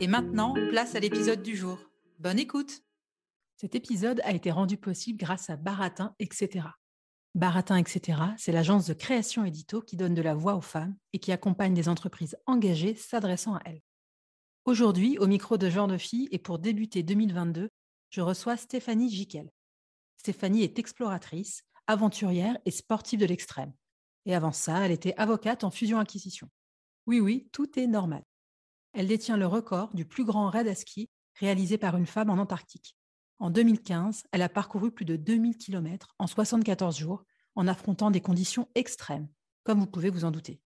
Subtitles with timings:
[0.00, 1.78] Et maintenant, place à l'épisode du jour.
[2.18, 2.82] Bonne écoute
[3.56, 6.66] Cet épisode a été rendu possible grâce à Baratin, etc.
[7.34, 11.18] Baratin, etc., c'est l'agence de création édito qui donne de la voix aux femmes et
[11.18, 13.80] qui accompagne des entreprises engagées s'adressant à elles.
[14.64, 17.68] Aujourd'hui, au micro de Genre de Fille et pour débuter 2022,
[18.10, 19.50] je reçois Stéphanie Jiquel.
[20.16, 23.72] Stéphanie est exploratrice, aventurière et sportive de l'extrême.
[24.26, 26.48] Et avant ça, elle était avocate en fusion-acquisition.
[27.06, 28.22] Oui, oui, tout est normal.
[28.92, 32.38] Elle détient le record du plus grand raid à ski réalisé par une femme en
[32.38, 32.96] Antarctique.
[33.38, 38.20] En 2015, elle a parcouru plus de 2000 km en 74 jours en affrontant des
[38.20, 39.28] conditions extrêmes,
[39.64, 40.60] comme vous pouvez vous en douter.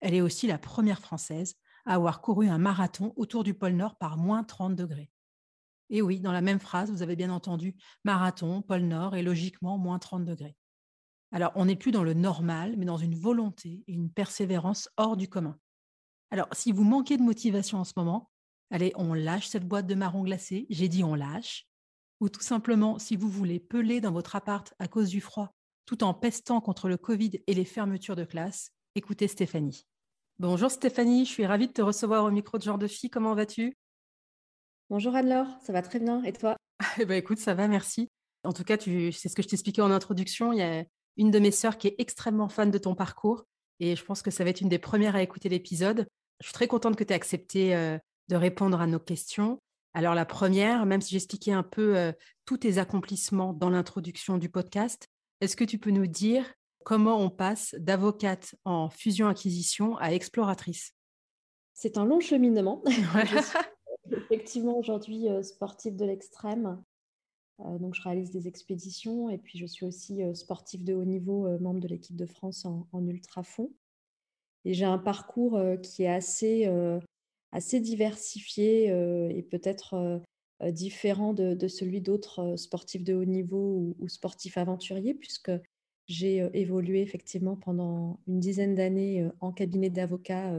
[0.00, 1.54] Elle est aussi la première Française
[1.86, 5.10] à avoir couru un marathon autour du pôle Nord par moins 30 degrés.
[5.90, 9.78] Et oui, dans la même phrase, vous avez bien entendu marathon, pôle Nord et logiquement
[9.78, 10.56] moins 30 degrés.
[11.30, 15.16] Alors, on n'est plus dans le normal, mais dans une volonté et une persévérance hors
[15.16, 15.58] du commun.
[16.32, 18.30] Alors, si vous manquez de motivation en ce moment,
[18.70, 21.66] allez, on lâche cette boîte de marron glacé, j'ai dit on lâche,
[22.20, 25.52] ou tout simplement, si vous voulez peler dans votre appart à cause du froid,
[25.84, 29.84] tout en pestant contre le Covid et les fermetures de classe, écoutez Stéphanie.
[30.38, 33.10] Bonjour Stéphanie, je suis ravie de te recevoir au micro de genre de fille.
[33.10, 33.76] Comment vas-tu?
[34.88, 36.22] Bonjour Anne-Laure, ça va très bien.
[36.24, 36.56] Et toi?
[36.98, 38.08] Eh ben écoute, ça va, merci.
[38.42, 40.54] En tout cas, tu, c'est ce que je t'expliquais en introduction.
[40.54, 40.82] Il y a
[41.18, 43.44] une de mes sœurs qui est extrêmement fan de ton parcours
[43.80, 46.06] et je pense que ça va être une des premières à écouter l'épisode.
[46.42, 49.60] Je suis très contente que tu aies accepté euh, de répondre à nos questions.
[49.94, 52.10] Alors la première, même si j'expliquais un peu euh,
[52.46, 55.06] tous tes accomplissements dans l'introduction du podcast,
[55.40, 60.94] est-ce que tu peux nous dire comment on passe d'avocate en fusion-acquisition à exploratrice?
[61.74, 62.82] C'est un long cheminement.
[62.86, 66.82] je suis effectivement aujourd'hui euh, sportive de l'extrême.
[67.78, 71.78] Donc, je réalise des expéditions et puis je suis aussi sportive de haut niveau, membre
[71.78, 73.70] de l'équipe de France en, en ultrafond.
[74.64, 76.68] Et j'ai un parcours qui est assez,
[77.50, 80.20] assez diversifié et peut-être
[80.68, 85.50] différent de, de, celui d'autres sportifs de haut niveau ou, ou sportifs aventuriers, puisque
[86.06, 90.52] j'ai évolué effectivement pendant une dizaine d'années en cabinet d'avocat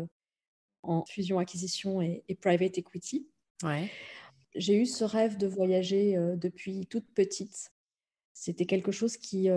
[0.84, 3.28] en fusion-acquisition et, private equity.
[3.64, 3.90] Ouais.
[4.56, 7.72] J'ai eu ce rêve de voyager depuis toute petite.
[8.34, 9.50] C'était quelque chose qui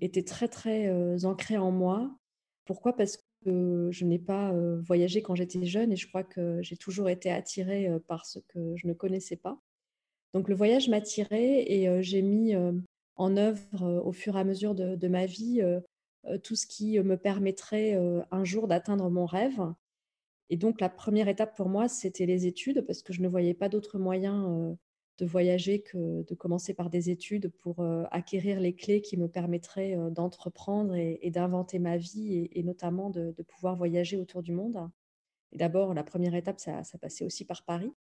[0.00, 2.16] était très, très ancré en moi.
[2.64, 2.96] Pourquoi?
[2.96, 7.30] Parce je n'ai pas voyagé quand j'étais jeune et je crois que j'ai toujours été
[7.30, 9.60] attirée par ce que je ne connaissais pas.
[10.34, 12.54] Donc le voyage m'attirait et j'ai mis
[13.16, 15.62] en œuvre au fur et à mesure de, ma vie
[16.42, 17.98] tout ce qui me permettrait
[18.30, 19.60] un jour d'atteindre mon rêve.
[20.50, 23.54] Et donc la première étape pour moi, c'était les études, parce que je ne voyais
[23.54, 24.76] pas d'autre moyen
[25.18, 29.96] de voyager que de commencer par des études pour acquérir les clés qui me permettraient
[30.10, 34.90] d'entreprendre et, d'inventer ma vie, et, notamment de, pouvoir voyager autour du monde.
[35.52, 37.92] Et d'abord, la première étape, ça passait aussi par Paris.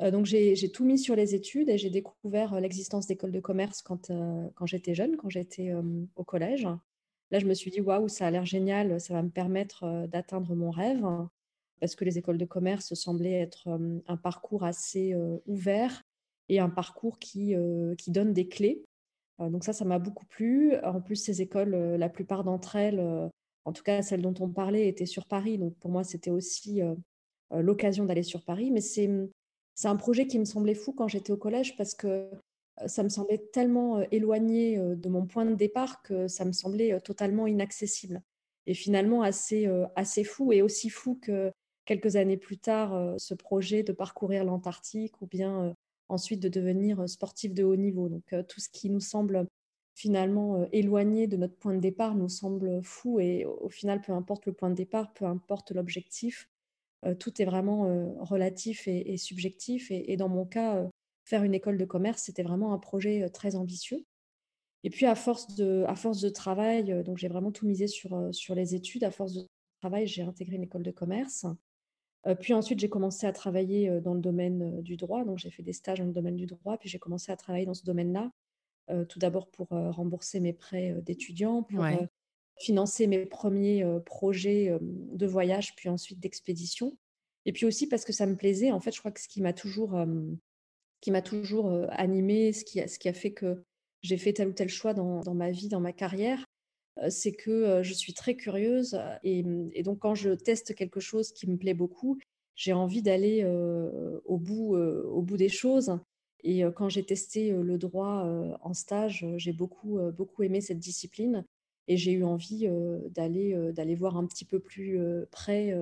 [0.00, 3.40] Euh, donc j'ai tout mis sur les études et j'ai découvert euh, l'existence d'écoles de
[3.40, 5.72] commerce quand, euh, quand j'étais jeune, quand j'étais
[6.16, 6.66] au collège.
[7.30, 10.54] Là, je me suis dit, waouh, ça a l'air génial, ça va me permettre d'atteindre
[10.54, 11.04] mon rêve,
[11.80, 13.66] parce que les écoles de commerce semblaient être
[14.06, 15.16] un parcours assez
[15.46, 16.04] ouvert
[16.48, 17.54] et un parcours qui,
[17.98, 18.84] qui donne des clés.
[19.38, 20.76] donc ça, ça m'a beaucoup plu.
[20.82, 23.00] En plus, ces écoles, la plupart d'entre elles,
[23.64, 25.58] en tout cas celles dont on parlait, étaient sur Paris.
[25.58, 26.80] Donc pour moi, c'était aussi
[27.50, 28.70] l'occasion d'aller sur Paris.
[28.70, 29.10] Mais c'est
[29.74, 32.30] c'est un projet qui me semblait fou quand j'étais au collège parce que
[32.86, 37.46] ça me semblait tellement éloigné de mon point de départ que ça me semblait totalement
[37.46, 38.22] inaccessible.
[38.66, 41.52] Et finalement assez, assez fou et aussi fou que
[41.84, 45.74] quelques années plus tard, ce projet de parcourir l'Antarctique ou bien
[46.08, 48.08] ensuite de devenir sportif de haut niveau.
[48.08, 49.46] Donc tout ce qui nous semble
[49.94, 54.46] finalement éloigné de notre point de départ nous semble fou et au final, peu importe
[54.46, 56.48] le point de départ, peu importe l'objectif,
[57.18, 59.90] tout est vraiment relatif et, subjectif.
[59.90, 60.88] Et, dans mon cas,
[61.24, 64.04] faire une école de commerce, c'était vraiment un projet très ambitieux.
[64.84, 68.28] Et puis, à force de, à force de travail, donc j'ai vraiment tout misé sur,
[68.34, 69.04] sur les études.
[69.04, 69.46] À force de
[69.80, 71.46] travail, j'ai intégré une école de commerce.
[72.40, 75.24] Puis ensuite, j'ai commencé à travailler dans le domaine du droit.
[75.24, 76.78] Donc, j'ai fait des stages dans le domaine du droit.
[76.78, 78.30] Puis, j'ai commencé à travailler dans ce domaine-là.
[79.08, 81.84] tout d'abord pour rembourser mes prêts d'étudiants, pour
[82.58, 86.96] financer mes premiers projets de voyage, puis ensuite d'expédition.
[87.46, 88.70] Et puis aussi parce que ça me plaisait.
[88.70, 89.98] En fait, je crois que ce qui m'a toujours,
[91.00, 93.62] qui m'a toujours animée, ce qui, a, ce qui a fait que
[94.00, 96.44] j'ai fait tel ou tel choix dans, dans ma vie, dans ma carrière,
[97.08, 98.98] c'est que je suis très curieuse.
[99.22, 102.18] Et, mmh, et, donc, quand je teste quelque chose qui me plaît beaucoup,
[102.54, 103.44] j'ai envie d'aller
[104.24, 105.98] au, bout, au bout des choses.
[106.44, 108.28] Et quand j'ai testé le droit
[108.60, 111.44] en stage, j'ai beaucoup, beaucoup aimé cette discipline
[111.88, 112.68] et j'ai eu envie
[113.10, 115.00] d'aller d'aller voir un petit peu plus
[115.32, 115.74] près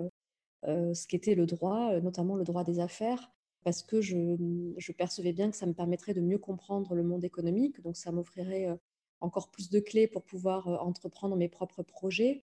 [0.64, 3.30] ce qu'était le droit, notamment le droit des affaires,
[3.64, 7.80] parce que je, percevais bien que ça me permettrait de mieux comprendre le monde économique,
[7.82, 8.68] donc ça m'offrirait
[9.22, 12.44] encore plus de clés pour pouvoir entreprendre mes propres projets,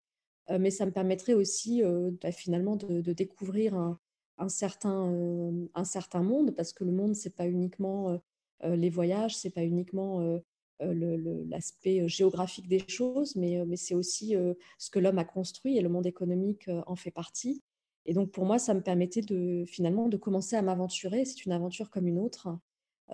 [0.49, 1.83] mais ça me permettrait aussi
[2.23, 5.13] bah, finalement de, découvrir un, certain,
[5.75, 8.21] un certain monde, parce que le monde, c'est pas uniquement
[8.63, 10.41] les voyages, c'est pas uniquement
[10.81, 14.35] l'aspect géographique des choses, mais, mais c'est aussi
[14.79, 17.63] ce que l'homme a construit et le monde économique en fait partie.
[18.05, 21.25] Et donc pour moi, ça me permettait de finalement de commencer à m'aventurer.
[21.25, 22.49] C'est une aventure comme une autre.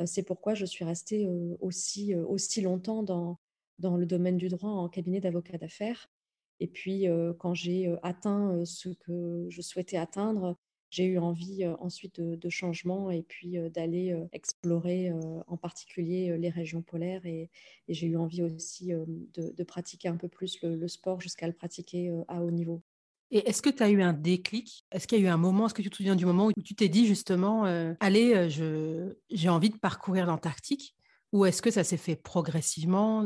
[0.05, 1.27] c'est pourquoi je suis restée
[1.61, 3.39] aussi, aussi longtemps dans,
[3.83, 6.09] dans le domaine du droit en cabinet d'avocat d'affaires.
[6.61, 7.07] Et puis
[7.39, 10.57] quand j'ai atteint ce que je souhaitais atteindre,
[10.91, 15.11] j'ai eu envie ensuite de, changement et puis d'aller explorer
[15.47, 17.25] en particulier les régions polaires.
[17.27, 17.51] Et,
[17.89, 22.43] j'ai eu envie aussi de, pratiquer un peu plus le, sport jusqu'à le pratiquer à
[22.43, 22.83] haut niveau.
[23.31, 24.85] Et est-ce que tu as eu un déclic?
[24.93, 26.53] Est-ce qu'il y a eu un moment, est-ce que tu te souviens du moment où
[26.63, 27.65] tu t'es dit justement,
[27.99, 30.95] allez, j'ai envie de parcourir l'Antarctique
[31.33, 33.25] Ou est-ce que ça s'est fait progressivement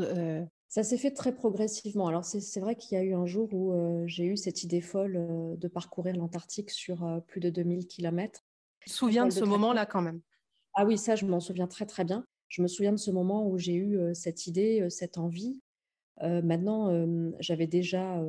[0.69, 2.08] ça s'est fait très progressivement.
[2.08, 3.73] Alors, c'est vrai qu'il y a eu un jour où
[4.06, 8.44] j'ai eu cette idée folle de parcourir l'Antarctique sur plus de 2000 km.
[8.81, 10.20] Tu te souviens de ce moment-là quand même?
[10.75, 12.26] Ah oui, ça, je m'en souviens très très bien.
[12.49, 15.62] Je me souviens de ce moment où j'ai eu cette idée, cette envie.
[16.20, 16.91] maintenant,
[17.41, 18.20] j'avais déjà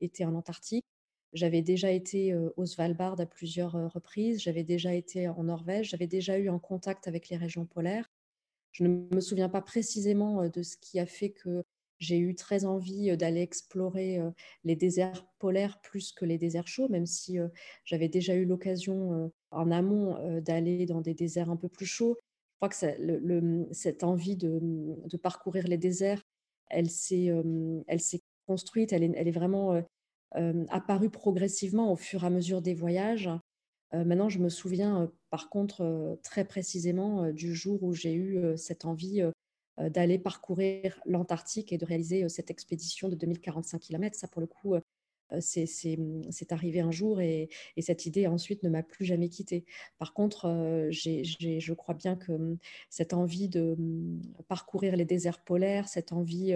[0.00, 0.84] été en Antarctique.
[1.32, 4.40] J'avais déjà été au Svalbard à plusieurs reprises.
[4.42, 5.88] J'avais déjà été en Norvège.
[5.88, 8.08] J'avais déjà eu un contact avec les régions polaires.
[8.72, 11.62] Je ne me souviens pas précisément de ce qui a fait que
[11.98, 14.18] j'ai eu très envie d'aller explorer
[14.64, 17.38] les déserts polaires plus que les déserts chauds, même si
[17.84, 22.18] j'avais déjà eu l'occasion en amont d'aller dans des déserts un peu plus chauds.
[22.18, 26.22] Je crois que cette envie de, parcourir les déserts,
[26.70, 27.30] elle s'est
[28.46, 29.80] construite, elle est, vraiment
[30.70, 33.30] apparue progressivement au fur et à mesure des voyages.
[33.92, 39.22] Maintenant, je me souviens par contre très précisément du jour où j'ai eu cette envie
[39.80, 44.14] euh, d'aller parcourir l'Antarctique et de réaliser euh, cette expédition de 2045 km.
[44.14, 44.74] Ça, pour le coup,
[45.32, 47.48] euh, c'est arrivé un jour et,
[47.80, 49.64] cette idée ensuite ne m'a plus jamais quittée.
[49.98, 50.46] Par contre,
[50.90, 52.58] je crois bien que hum,
[52.90, 56.54] cette envie de hum, parcourir les déserts polaires, cette envie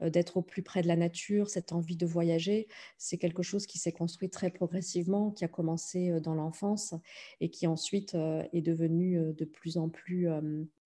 [0.00, 3.78] d'être au plus près de la nature, cette envie de voyager, c'est quelque chose qui
[3.78, 6.94] s'est construit très progressivement, qui a commencé dans l'enfance
[7.40, 8.14] et qui ensuite
[8.52, 10.28] est devenu de plus en plus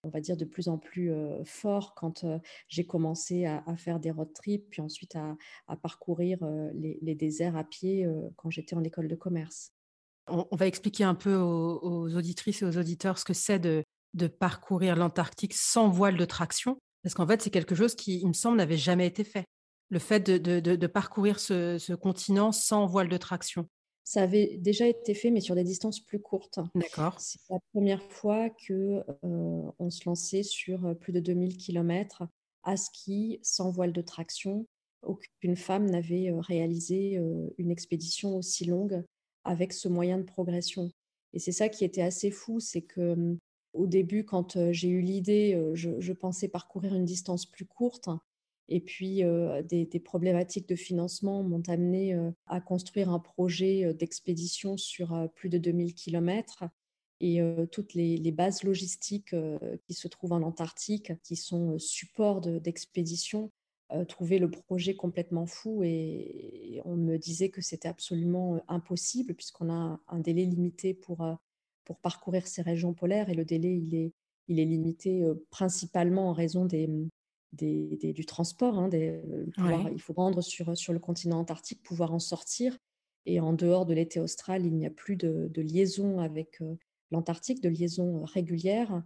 [0.05, 1.13] on va dire, de plus en plus
[1.45, 2.25] fort quand
[2.69, 6.39] j'ai commencé à, faire des road trips, puis ensuite à, parcourir
[6.75, 8.07] les, déserts à pied
[8.37, 9.73] quand j'étais en école de commerce.
[10.29, 13.85] On, va expliquer un peu aux, auditrices et aux auditeurs ce que c'est de,
[14.39, 18.33] parcourir l'Antarctique sans voile de traction, parce qu'en fait, c'est quelque chose qui, il me
[18.33, 19.45] semble, n'avait jamais été fait.
[19.91, 23.69] Le fait de, parcourir ce continent sans voile de traction.
[24.05, 26.59] Ça avait déjà été fait, mais sur des distances plus courtes.
[26.75, 27.21] D'accord.
[27.21, 32.25] C'est la première fois que euh, on se lançait sur euh, plus de 2000 km
[32.65, 34.67] à ski sans voile de traction.
[35.03, 37.21] Aucune femme n'avait euh, réalisé
[37.59, 39.05] une expédition aussi longue
[39.45, 40.91] avec ce moyen de progression.
[41.33, 43.37] Et c'est ça qui était assez fou, c'est que
[43.73, 48.11] au début, quand j'ai eu l'idée, je, pensais parcourir une distance plus courte.
[48.69, 49.23] Et puis,
[49.65, 52.17] des, problématiques de financement m'ont amené
[52.47, 56.65] à construire un projet d'expédition sur plus de 2000 km.
[57.21, 57.41] Et
[57.71, 59.35] toutes les, bases logistiques
[59.87, 63.51] qui se trouvent en Antarctique, qui sont support d'expédition,
[64.09, 65.83] trouvaient le projet complètement fou.
[65.83, 71.27] Et, on me disait que c'était absolument impossible, puisqu'on a un délai limité pour,
[71.85, 73.29] pour parcourir ces régions polaires.
[73.29, 74.13] Et le délai, il est,
[74.49, 76.89] il est limité principalement en raison des,
[77.53, 78.79] du transport.
[78.79, 82.77] Hein, il faut rendre sur, sur le continent antarctique, pouvoir en sortir.
[83.25, 86.61] Et en dehors de l'été austral, il n'y a plus de, liaison avec
[87.11, 89.03] l'Antarctique, de liaison régulière.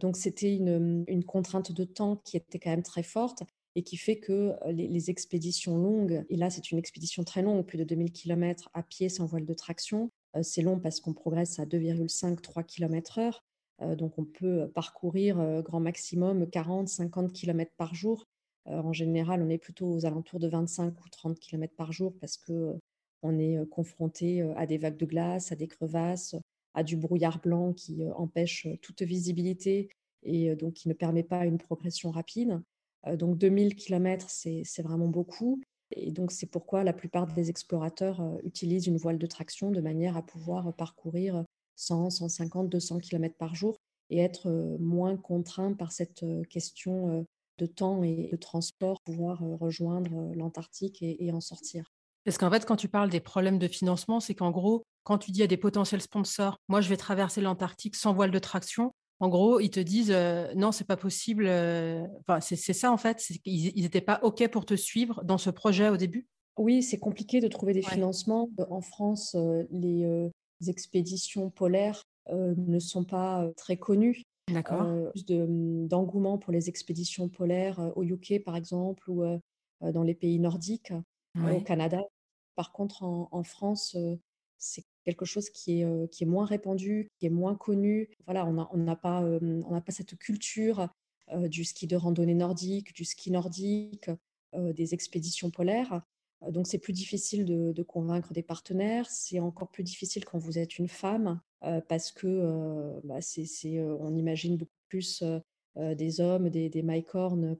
[0.00, 3.42] Donc c'était une, une, contrainte de temps qui était quand même très forte
[3.74, 7.78] et qui fait que les, expéditions longues, et là c'est une expédition très longue, plus
[7.78, 10.10] de 2000 km à pied sans voile de traction,
[10.42, 13.40] c'est long parce qu'on progresse à 2,5-3 km/h.
[13.80, 18.26] Donc on peut parcourir grand maximum 40-50 km par jour.
[18.66, 22.36] En général, on est plutôt aux alentours de 25 ou 30 km par jour parce
[22.36, 22.76] que
[23.22, 26.36] on est confronté à des vagues de glace, à des crevasses,
[26.74, 29.88] à du brouillard blanc qui empêche toute visibilité
[30.22, 32.60] et donc qui ne permet pas une progression rapide.
[33.14, 35.60] Donc 2000 km, c'est vraiment beaucoup.
[35.92, 40.16] Et donc c'est pourquoi la plupart des explorateurs utilisent une voile de traction de manière
[40.16, 41.44] à pouvoir parcourir
[41.78, 43.76] 100, 150, 200 km par jour
[44.10, 47.26] et être moins contraint par cette question
[47.58, 51.92] de temps et de transport, pouvoir rejoindre l'Antarctique et, en sortir.
[52.24, 55.30] Parce qu'en fait, quand tu parles des problèmes de financement, c'est qu'en gros, quand tu
[55.30, 59.28] dis à des potentiels sponsors, moi je vais traverser l'Antarctique sans voile de traction, en
[59.28, 60.14] gros, ils te disent
[60.54, 61.46] non, c'est pas possible.
[62.20, 63.24] Enfin, c'est ça en fait.
[63.44, 66.26] Ils n'étaient pas OK pour te suivre dans ce projet au début?
[66.56, 68.48] Oui, c'est compliqué de trouver des financements.
[68.70, 69.36] En France,
[69.70, 70.30] les,
[70.66, 74.22] expéditions polaires ne sont pas très connues.
[74.52, 74.86] D'accord.
[75.10, 79.22] plus mmh, d'engouement pour les expéditions polaires au UK, par exemple, ou
[79.82, 80.92] dans les pays nordiques,
[81.36, 82.00] au Canada.
[82.56, 83.96] Par contre, en France,
[84.56, 88.08] c'est quelque chose qui est, qui est moins répandu, qui est moins connu.
[88.24, 90.88] Voilà, on n'a on pas, on pas cette culture
[91.36, 94.10] du ski de randonnée nordique, du ski nordique,
[94.54, 96.02] des expéditions polaires.
[96.50, 99.08] Donc c'est plus difficile de, convaincre des partenaires.
[99.10, 101.40] C'est encore plus difficile quand vous êtes une femme
[101.88, 105.22] parce que bah, c'est, on imagine beaucoup plus
[105.78, 106.84] euh, des hommes, des, des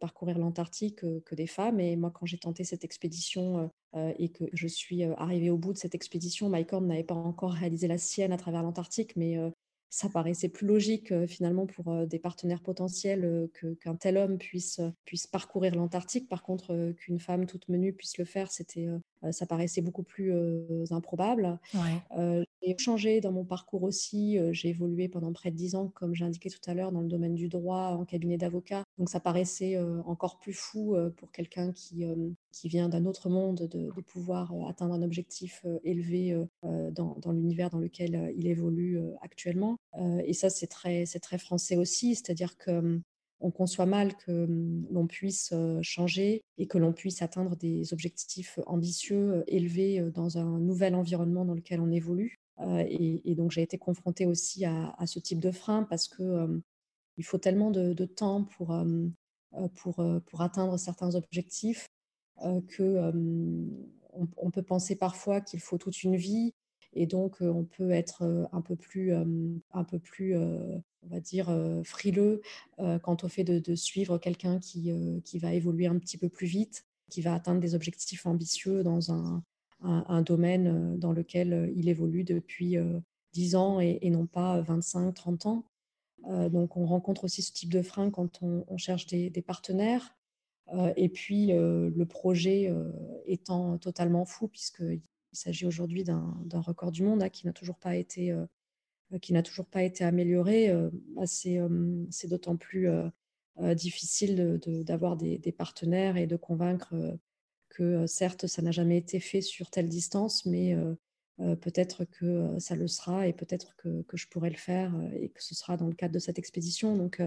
[0.00, 1.78] parcourir l'Antarctique que, des femmes.
[1.78, 3.66] Et moi, quand j'ai tenté cette expédition euh,
[3.96, 7.52] euh, et que je suis arrivée au bout de cette expédition, mycorn n'avait pas encore
[7.52, 9.36] réalisé la sienne à travers l'Antarctique, mais
[9.90, 13.48] ça paraissait plus logique finalement pour des partenaires potentiels
[13.80, 16.28] qu'un tel homme puisse, puisse parcourir l'Antarctique.
[16.28, 18.86] Par contre, qu'une femme toute menue puisse le faire, c'était,
[19.30, 20.32] ça paraissait beaucoup plus
[20.90, 21.58] improbable.
[22.62, 24.38] j'ai changé dans mon parcours aussi.
[24.52, 27.08] j'ai évolué pendant près de dix ans, comme j'ai indiqué tout à l'heure, dans le
[27.08, 28.84] domaine du droit, en cabinet d'avocat.
[28.98, 32.04] Donc ça paraissait encore plus fou pour quelqu'un qui,
[32.52, 37.78] qui vient d'un autre monde de, pouvoir atteindre un objectif élevé dans, dans l'univers dans
[37.78, 39.76] lequel il évolue actuellement.
[40.24, 43.00] et ça, c'est très, c'est très français aussi, c'est-à-dire que
[43.40, 44.46] on conçoit mal que
[44.90, 50.94] l'on puisse changer et que l'on puisse atteindre des objectifs ambitieux, élevés dans un nouvel
[50.94, 52.36] environnement dans lequel on évolue.
[52.88, 56.60] Et, donc j'ai été confrontée aussi à, ce type de frein parce que
[57.16, 58.76] il faut tellement de, temps pour,
[59.76, 61.86] pour, pour, atteindre certains objectifs
[62.68, 63.12] que
[64.12, 66.54] on, peut penser parfois qu'il faut toute une vie
[66.92, 71.54] et donc on peut être un peu plus, un peu plus on va dire,
[71.84, 72.40] frileux
[72.76, 74.92] quant au fait de, suivre quelqu'un qui,
[75.24, 79.12] qui va évoluer un petit peu plus vite, qui va atteindre des objectifs ambitieux dans
[79.12, 79.42] un,
[79.80, 82.76] un, domaine dans lequel il évolue depuis
[83.32, 85.64] 10 ans et, non pas 25, 30 ans.
[86.26, 90.16] donc on rencontre aussi ce type de frein quand on, cherche des, partenaires.
[90.96, 92.72] et puis le projet
[93.26, 95.02] étant totalement fou, puisqu'il
[95.36, 98.34] s'agit aujourd'hui d'un record du monde hein, qui n'a toujours pas été
[99.12, 102.88] euh, qui n'a toujours pas été améliorée, euh, euh, c'est d'autant plus
[103.74, 106.94] difficile d'avoir des, partenaires et de convaincre
[107.70, 110.76] que certes, ça n'a jamais été fait sur telle distance, mais
[111.38, 115.42] peut-être que ça le sera et peut-être que, que, je pourrai le faire et que
[115.42, 116.96] ce sera dans le cadre de cette expédition.
[116.96, 117.20] Donc,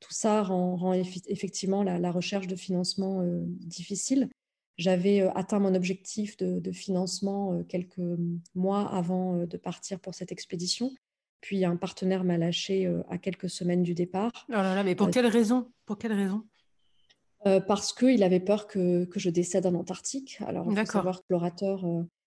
[0.00, 4.30] tout ça rend, effectivement la, recherche de financement difficile.
[4.78, 8.00] J'avais atteint mon objectif de, de, financement quelques
[8.54, 10.92] mois avant de partir pour cette expédition.
[11.40, 14.32] Puis un partenaire m'a lâché euh, à quelques semaines du départ.
[14.48, 15.70] Oh là là, mais pour euh, quelle raison?
[15.86, 16.44] Pour quelle raison?
[17.46, 20.38] Euh, Parce qu'il avait peur que, que, je décède en Antarctique.
[20.46, 21.84] Alors, il faut savoir que explorateurs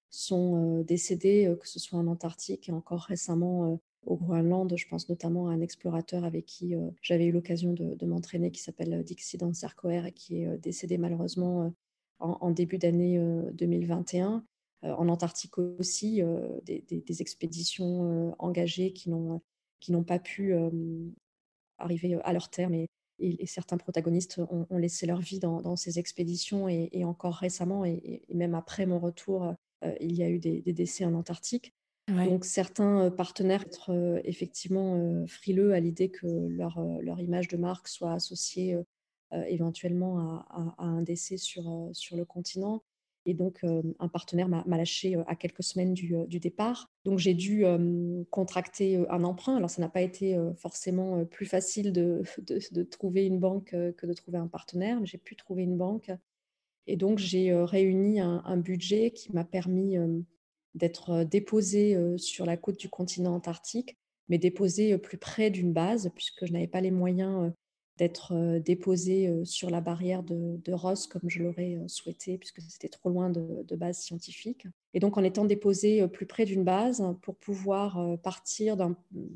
[0.10, 4.74] sont décédés, que ce soit en Antarctique et encore récemment au Groenland.
[4.77, 9.03] Je pense notamment à un explorateur avec qui j'avais eu l'occasion de, m'entraîner qui s'appelle
[9.03, 11.74] Dixie Dancercoer et qui est décédé malheureusement
[12.22, 13.20] en, en début d'année
[13.54, 14.44] 2021.
[14.84, 20.54] Euh, en Antarctique aussi, euh, des, expéditions euh, engagées qui n'ont pas pu
[21.78, 26.68] arriver à leur terme et, et, certains protagonistes ont, laissé leur vie dans, ces expéditions
[26.68, 29.54] et, encore récemment et, même après mon retour,
[30.00, 31.74] il y a eu des, décès en Antarctique.
[32.08, 38.13] Donc certains partenaires être effectivement frileux à l'idée que leur, leur, image de marque soit
[38.13, 38.75] associée
[39.48, 40.20] éventuellement
[40.50, 42.84] à, un décès sur, sur le continent.
[43.26, 43.64] Et donc,
[44.00, 46.90] un partenaire m'a lâché à quelques semaines du, départ.
[47.06, 47.64] Donc, j'ai dû
[48.32, 49.56] contracter un emprunt.
[49.56, 52.24] Alors, ça n'a pas été forcément plus facile de,
[52.72, 56.12] de, trouver une banque que de trouver un partenaire, mais j'ai pu trouver une banque.
[56.88, 59.98] Et donc, j'ai réuni un, un, budget qui m'a permis
[60.74, 63.98] d'être déposé sur la côte du continent antarctique,
[64.30, 67.52] mais déposé plus près d'une base, puisque je n'avais pas les moyens
[68.01, 73.29] d'être déposé sur la barrière de, Ross comme je l'aurais souhaité, puisque c'était trop loin
[73.29, 74.65] de, base scientifique.
[74.96, 78.75] Et donc, en étant déposé plus près d'une base, pour pouvoir partir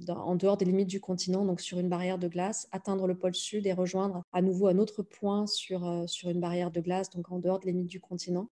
[0.10, 3.36] en dehors des limites du continent, donc sur une barrière de glace, atteindre le pôle
[3.36, 7.32] sud et rejoindre à nouveau un autre point sur, sur une barrière de glace, donc
[7.32, 8.50] en dehors des limites du continent,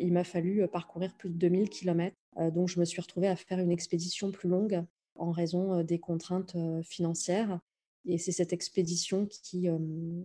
[0.00, 2.14] il m'a fallu parcourir plus de 2000 km.
[2.52, 4.84] donc, je me suis retrouvée à faire une expédition plus longue
[5.16, 7.58] en raison des contraintes financières.
[8.04, 9.68] Et c'est cette expédition qui,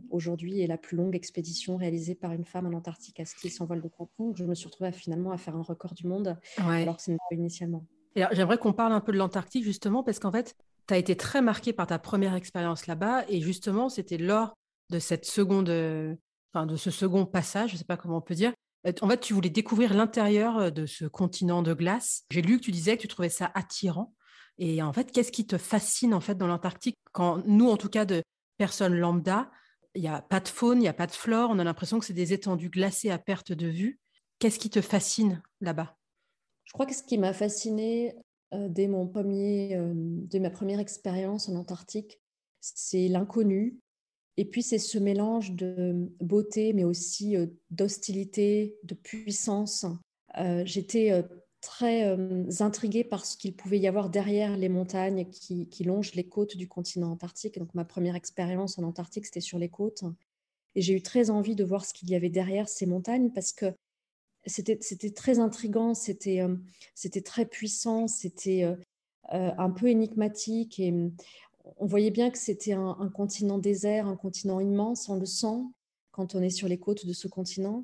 [0.09, 3.65] aujourd'hui, est la plus longue expédition réalisée par une femme en Antarctique à ski sans
[3.65, 4.33] voile de crampons.
[4.35, 7.23] Je me suis retrouvée finalement à faire un record du monde, alors que ce n'était
[7.29, 7.85] pas initialement.
[8.31, 10.55] J'aimerais qu'on parle un peu de l'Antarctique, justement, parce qu'en fait,
[10.87, 13.25] tu as été très marquée par ta première expérience là-bas.
[13.29, 14.55] Et justement, c'était lors
[14.89, 15.69] de cette seconde,
[16.51, 18.53] enfin, de ce second passage, je ne sais pas comment on peut dire.
[19.01, 22.23] En fait, tu voulais découvrir l'intérieur de ce continent de glace.
[22.31, 24.15] J'ai lu que tu disais que tu trouvais ça attirant.
[24.59, 26.97] Et en fait, qu'est-ce qui te fascine en fait dans l'Antarctique?
[27.11, 28.23] Quand nous, en tout cas, de
[28.57, 29.51] personnes lambda,
[29.95, 31.99] il n'y a pas de faune, il n'y a pas de flore, on a l'impression
[31.99, 33.99] que c'est des étendues glacées à perte de vue.
[34.39, 35.97] Qu'est-ce qui te fascine là-bas?
[36.65, 38.15] Je crois que ce qui m'a fasciné
[38.53, 39.93] euh, dès, mon premier, euh,
[40.39, 42.21] ma première expérience en Antarctique,
[42.61, 43.79] c'est l'inconnu.
[44.37, 49.85] Et puis, c'est ce mélange de beauté, mais aussi euh, d'hostilité, de puissance.
[50.65, 51.25] J'étais
[51.67, 52.17] très
[52.61, 56.69] intriguée par ce qu'il pouvait y avoir derrière les montagnes qui, longent les côtes du
[56.69, 57.59] continent antarctique.
[57.59, 60.05] Donc ma première expérience en Antarctique, c'était sur les côtes.
[60.75, 63.51] Et j'ai eu très envie de voir ce qu'il y avait derrière ces montagnes parce
[63.51, 63.73] que
[64.45, 66.41] c'était très intrigant, c'était
[67.25, 68.63] très puissant, c'était
[69.29, 70.79] un peu énigmatique.
[70.79, 70.93] Et
[71.75, 75.63] on voyait bien que c'était un, un continent désert, un continent immense, on le sent
[76.11, 77.83] quand on est sur les côtes de ce continent.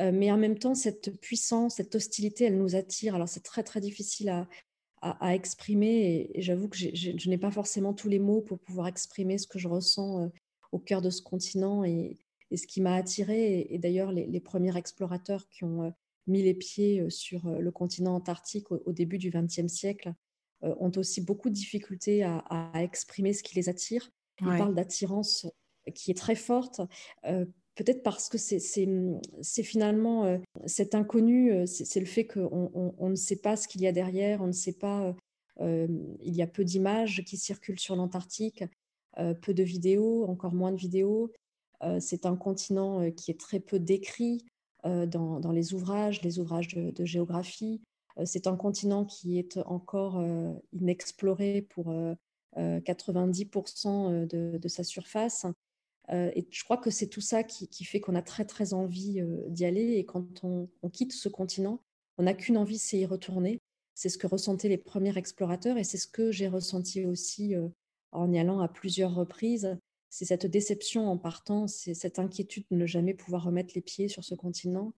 [0.00, 3.14] Euh, mais en même temps, cette puissance, cette hostilité, elle nous attire.
[3.14, 4.48] Alors c'est très très difficile à,
[5.00, 9.38] à, exprimer et, j'avoue que je n'ai pas forcément tous les mots pour pouvoir exprimer
[9.38, 10.28] ce que je ressens euh,
[10.72, 12.18] au cœur de ce continent et,
[12.54, 13.66] ce qui m'a attiré.
[13.70, 15.90] Et, d'ailleurs, les, premiers explorateurs qui ont euh,
[16.26, 20.12] mis les pieds sur le continent antarctique au, début du XXe siècle
[20.62, 24.10] ont aussi beaucoup de difficultés à, exprimer ce qui les attire.
[24.40, 25.46] Ils parlent d'attirance
[25.94, 26.80] qui est très forte
[27.76, 33.14] peut-être parce que c'est finalement euh, cet inconnu, euh, c'est le fait qu'on on, ne
[33.14, 35.14] sait pas ce qu'il y a derrière, on ne sait pas,
[35.60, 35.86] euh,
[36.22, 38.64] il y a peu d'images qui circulent sur l'Antarctique,
[39.40, 41.32] peu de vidéos, encore moins de vidéos.
[42.00, 44.44] c'est un continent qui est très peu décrit
[44.84, 47.80] dans, les ouvrages, les ouvrages de, géographie.
[48.26, 50.22] c'est un continent qui est encore
[50.74, 51.94] inexploré pour
[52.58, 55.46] 90% de, de, sa surface.
[56.12, 59.20] Euh, et je crois que c'est tout ça qui, fait qu'on a très très envie
[59.20, 59.94] euh, d'y aller.
[59.94, 61.80] Et quand on, quitte ce continent,
[62.18, 63.60] on n'a qu'une envie, c'est y retourner.
[63.94, 67.68] C'est ce que ressentaient les premiers explorateurs et c'est ce que j'ai ressenti aussi euh,
[68.12, 69.76] en y allant à plusieurs reprises.
[70.10, 74.08] C'est cette déception en partant, c'est cette inquiétude de ne jamais pouvoir remettre les pieds
[74.08, 74.94] sur ce continent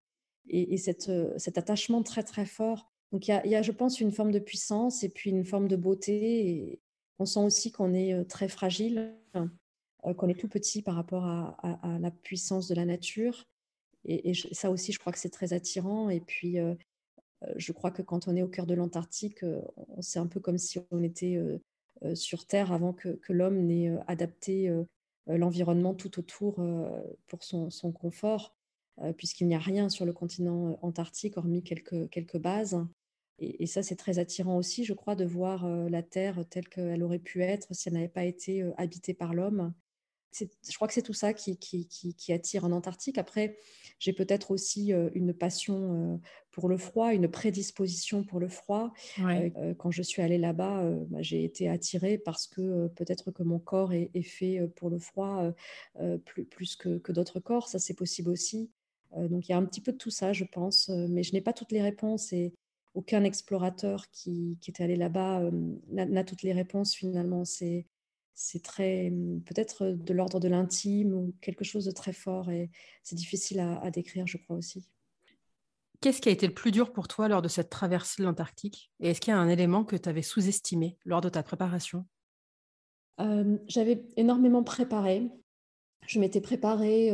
[0.50, 2.90] et, cette, cet attachement très très fort.
[3.12, 5.76] Donc il y, a, je pense, une forme de puissance et puis une forme de
[5.76, 6.80] beauté.
[7.18, 9.14] On sent aussi qu'on est très fragile
[10.02, 13.46] qu'on est tout petit par rapport à, la puissance de la nature.
[14.04, 16.08] Et, ça aussi, je crois que c'est très attirant.
[16.08, 16.74] Et puis, euh,
[17.44, 19.44] euh, je crois que quand on est au cœur de l'Antarctique,
[20.00, 21.38] c'est un peu comme si on était
[22.14, 24.72] sur Terre avant que, l'homme n'ait adapté
[25.26, 26.60] l'environnement tout autour
[27.26, 28.54] pour son, confort,
[29.16, 32.78] puisqu'il n'y a rien sur le continent antarctique hormis quelques, quelques bases.
[33.40, 37.18] Et, ça, c'est très attirant aussi, je crois, de voir la Terre telle qu'elle aurait
[37.18, 39.74] pu être si elle n'avait pas été habitée par l'homme
[40.32, 43.18] je crois que c'est tout ça qui, qui, attire en Antarctique.
[43.18, 43.56] Après,
[43.98, 46.16] j'ai peut-être aussi euh, une passion euh,
[46.50, 48.92] pour le froid, une prédisposition pour le froid.
[49.18, 53.58] Euh, quand je suis allée là-bas, bah, j'ai été attirée parce que peut-être que mon
[53.58, 55.52] corps est, fait pour le froid
[56.24, 57.68] plus, plus que, que d'autres corps.
[57.68, 58.70] Ça, c'est possible aussi.
[59.16, 60.88] donc, il y a un petit peu de tout ça, je pense.
[60.88, 62.52] mais je n'ai pas toutes les réponses et
[62.94, 65.48] aucun explorateur qui, qui était allé là-bas
[65.90, 67.44] n'a toutes les réponses finalement.
[67.44, 67.86] C'est
[68.40, 72.70] c'est très mmh, peut-être de l'ordre de l'intime ou quelque chose de très fort et
[73.02, 74.88] c'est difficile à, décrire, je crois aussi.
[76.00, 78.92] Qu'est-ce qui a été le plus dur pour toi lors de cette traversée de l'Antarctique
[79.00, 82.06] Et est-ce qu'il y a un élément que tu avais sous-estimé lors de ta préparation?
[83.66, 85.28] J'avais énormément préparé.
[86.06, 87.10] Je m'étais préparée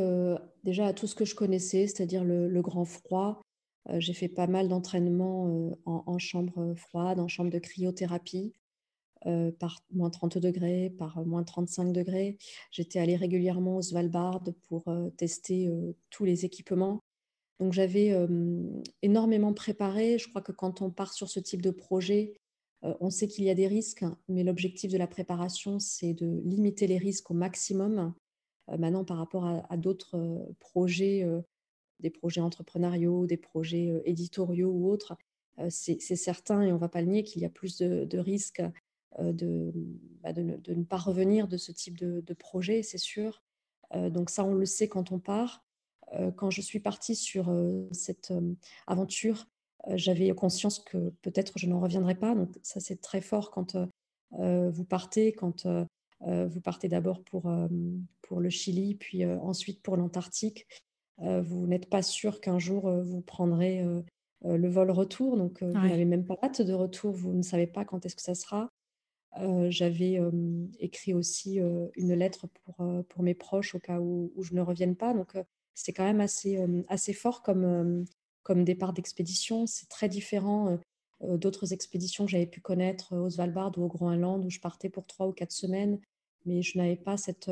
[0.63, 3.41] déjà à tout ce que je connaissais, c'est-à-dire le, grand froid.
[3.95, 8.53] J'ai fait pas mal d'entraînements en, chambre froide, en chambre de cryothérapie.
[9.59, 12.37] Par moins 30 degrés, par moins 35 degrés.
[12.71, 14.85] J'étais allée régulièrement au Svalbard pour
[15.17, 15.71] tester
[16.11, 17.01] tous les équipements.
[17.61, 18.13] Donc j'avais
[19.03, 20.19] énormément préparé.
[20.19, 22.35] Je crois que quand on part sur ce type de projet,
[22.83, 26.87] on sait qu'il y a des risques, mais l'objectif de la préparation, c'est de limiter
[26.87, 28.15] les risques au maximum.
[28.69, 31.27] maintenant, par rapport à, d'autres projets,
[32.01, 35.17] des projets entrepreneuriaux, des projets éditoriaux ou autres,
[35.71, 38.63] c'est certain, et on ne va pas le nier, qu'il y a plus de, risques
[39.19, 43.43] bah, de, de, ne pas revenir de ce type de, de projet, c'est sûr.
[43.95, 45.65] donc ça, on le sait quand on part.
[46.13, 48.55] Euh, quand je suis partie sur euh, cette euh,
[48.87, 49.47] aventure,
[49.95, 52.35] j'avais conscience que peut-être je n'en reviendrai pas.
[52.35, 53.77] Donc ça, c'est très fort quand
[54.31, 55.67] vous partez, quand
[56.21, 57.55] vous partez d'abord pour,
[58.23, 60.67] pour le Chili, puis ensuite pour l'Antarctique.
[61.19, 63.85] vous n'êtes pas sûr qu'un jour vous prendrez
[64.43, 67.85] le vol retour, donc vous n'avez même pas hâte de retour, vous ne savez pas
[67.85, 68.71] quand est-ce que ça sera.
[69.69, 70.21] J'avais
[70.79, 71.59] écrit aussi
[71.97, 72.77] une lettre pour,
[73.09, 75.15] pour mes proches au cas où, je ne revienne pas.
[75.15, 75.37] Donc
[75.75, 78.05] c'est quand même assez, assez fort comme,
[78.43, 79.67] comme départ d'expédition.
[79.67, 80.79] C'est très différent
[81.21, 85.07] d'autres expéditions que j'avais pu connaître au Svalbard ou au Groenland où je partais pour
[85.07, 86.01] trois ou quatre semaines,
[86.45, 87.51] mais je n'avais pas cette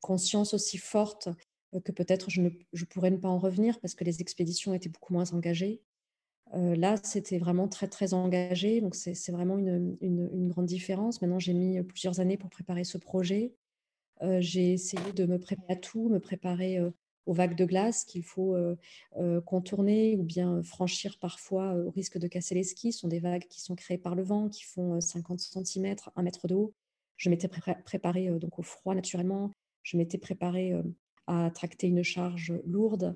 [0.00, 1.28] conscience aussi forte
[1.84, 5.12] que peut-être je, je pourrais ne pas en revenir parce que les expéditions étaient beaucoup
[5.12, 5.82] moins engagées.
[6.52, 8.80] Là, c'était vraiment très, très engagé.
[8.80, 11.22] Donc, c'est vraiment une, une, grande différence.
[11.22, 13.54] Maintenant, j'ai mis plusieurs années pour préparer ce projet.
[14.38, 16.80] j'ai essayé de me préparer à tout, me préparer
[17.26, 18.76] aux vagues de glace qu'il faut euh,
[19.18, 22.92] euh, contourner ou bien franchir parfois euh, au risque de casser les skis.
[22.92, 26.22] Ce sont des vagues qui sont créées par le vent, qui font 50 cm, 1
[26.22, 26.74] mètre de haut.
[27.16, 29.52] Je m'étais préparée donc au froid naturellement.
[29.82, 30.72] Je m'étais préparée
[31.26, 33.14] à tracter une charge lourde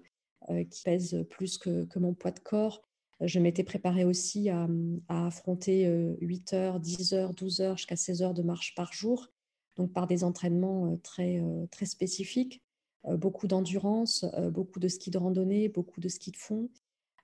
[0.70, 2.82] qui pèse plus que, mon poids de corps.
[3.24, 4.68] Je m'étais préparée aussi à,
[5.08, 5.86] affronter
[6.20, 9.28] 8 heures, 10 heures, 12 heures, jusqu'à 16 heures de marche par jour,
[9.76, 12.64] donc par des entraînements très, très spécifiques.
[13.06, 16.70] Euh, beaucoup d'endurance, euh, beaucoup de ski de randonnée, beaucoup de ski de fond.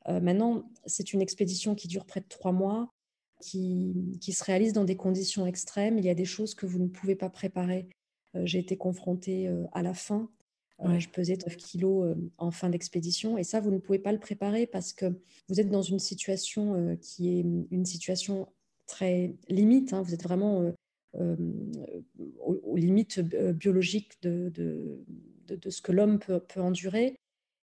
[0.09, 2.93] Euh, maintenant, c'est une expédition qui dure près de trois mois,
[3.41, 5.99] qui, se réalise dans des conditions extrêmes.
[5.99, 7.89] Il y a des choses que vous ne pouvez pas préparer.
[8.35, 9.95] J'ai été confrontée à la
[10.89, 10.99] fin.
[10.99, 13.39] Je pesais 9 kilos en fin d'expédition.
[13.39, 15.07] Et ça, vous ne pouvez pas le préparer parce que
[15.49, 17.41] vous êtes dans une situation qui est
[17.71, 18.49] une situation
[18.87, 19.93] très limite.
[19.93, 20.03] Hein.
[20.03, 20.73] Vous êtes vraiment
[21.15, 24.53] aux, limites biologiques de,
[25.57, 27.19] de, ce que l'homme peut, endurer.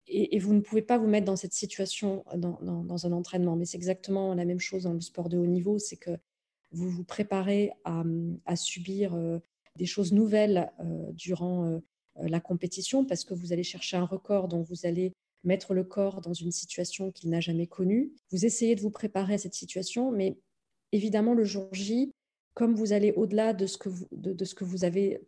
[0.06, 3.56] Et, vous ne pouvez pas vous mettre dans cette situation dans, un entraînement.
[3.56, 6.10] Mais c'est exactement la même chose dans le sport de haut niveau, c'est que
[6.72, 9.38] vous vous préparez à, subir euh,
[9.76, 11.78] des choses nouvelles euh, durant euh,
[12.22, 15.12] la compétition parce que vous allez chercher un record dont vous allez
[15.44, 18.12] mettre le corps dans une situation qu'il n'a jamais connue.
[18.30, 20.36] Vous essayez de vous préparer à cette situation, mais
[20.92, 22.12] évidemment, le jour J,
[22.54, 25.20] comme vous allez au-delà de, ce que vous avez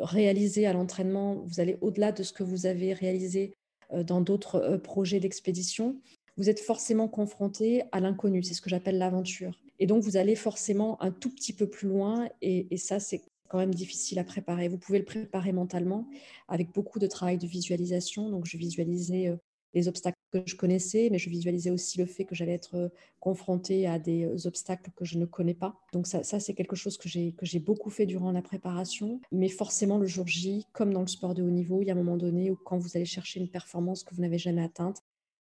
[0.00, 3.52] réaliser à l'entraînement, vous allez au-delà de ce que vous avez réalisé
[3.92, 6.00] euh, dans d'autres euh, projets d'expédition,
[6.36, 9.58] vous êtes forcément confronté à l'inconnu, c'est ce que j'appelle l'aventure.
[9.80, 13.58] Et donc, vous allez forcément un tout petit peu plus loin, et ça, c'est quand
[13.58, 14.66] même difficile à préparer.
[14.68, 16.08] Vous pouvez le préparer mentalement
[16.48, 18.30] avec beaucoup de travail de visualisation.
[18.30, 19.36] Donc, je visualisais euh,
[19.74, 22.88] les obstacles que je connaissais, mais je visualisais aussi le fait que j'allais être euh,
[23.20, 25.78] confrontée à des euh, obstacles que je ne connais pas.
[25.92, 29.20] Donc ça, c'est quelque chose que j'ai, que j'ai beaucoup fait durant la préparation.
[29.32, 31.92] Mais forcément, le jour J, comme dans le sport de haut niveau, il y a
[31.92, 35.02] un moment donné où quand vous allez chercher une performance que vous n'avez jamais atteinte,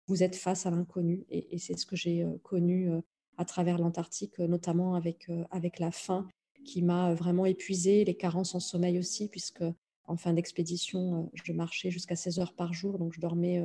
[0.06, 1.26] vous êtes face à l'inconnu.
[1.28, 2.88] Et, c'est ce que j'ai connu
[3.36, 6.28] à travers l'Antarctique, notamment avec, avec la faim
[6.66, 9.64] qui m'a vraiment épuisée, les carences en sommeil aussi, puisque
[10.04, 13.62] en fin d'expédition, je marchais jusqu'à 16 heures par jour, donc je dormais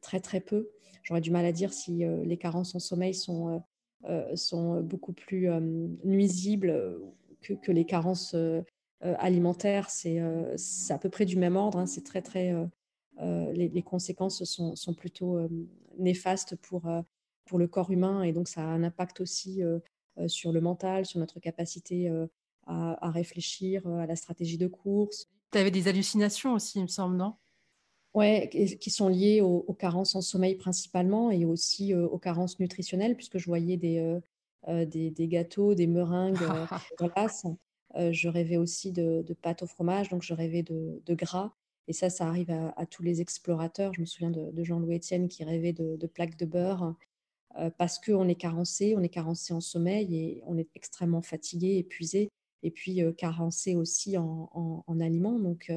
[0.00, 0.70] très très peu.
[1.02, 3.62] J'aurais du mal à dire si les carences en sommeil sont,
[4.34, 5.48] sont beaucoup plus
[6.04, 6.98] nuisibles
[7.42, 8.34] que, les carences
[9.00, 9.90] alimentaires.
[9.90, 10.18] C'est
[10.90, 11.78] à peu près du même ordre.
[11.78, 11.86] Hein.
[11.86, 12.54] C'est très très
[13.20, 15.38] les, conséquences sont, sont plutôt
[15.98, 16.90] néfastes pour,
[17.44, 19.62] pour le corps humain et donc ça a un impact aussi
[20.26, 22.10] sur le mental, sur notre capacité
[22.66, 25.28] à, à, réfléchir à la stratégie de course.
[25.52, 27.34] Tu avais des hallucinations aussi, il me semble, non?
[28.14, 33.16] Oui, qui sont liées aux, carences en sommeil principalement et aussi euh, aux carences nutritionnelles,
[33.16, 34.20] puisque je voyais des, euh,
[34.68, 36.38] euh, des, gâteaux, des meringues
[38.12, 41.52] je rêvais aussi de, pâte au fromage, donc je rêvais de, gras.
[41.88, 43.92] Et ça, ça arrive à, tous les explorateurs.
[43.94, 46.94] Je me souviens de, Jean-Louis Etienne qui rêvait de, plaques de beurre
[47.78, 52.30] parce qu'on est carencé, on est carencé en sommeil et on est extrêmement fatigué, épuisé,
[52.64, 55.38] et puis carencé aussi en, en, en aliments.
[55.38, 55.70] Donc,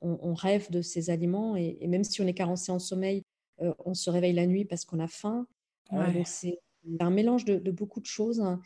[0.00, 3.22] on, rêve de ces aliments et, même si on est carencé en sommeil,
[3.58, 5.46] on se réveille la nuit parce qu'on a faim.
[5.92, 6.58] donc c'est
[6.98, 8.40] un mélange de, beaucoup de choses.
[8.40, 8.60] Hein.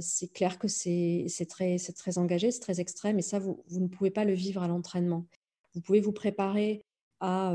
[0.00, 3.88] c'est clair que c'est très, très engagé, c'est très extrême et ça, vous, vous ne
[3.88, 5.26] pouvez pas le vivre à l'entraînement.
[5.74, 6.82] Vous pouvez vous préparer
[7.20, 7.54] à,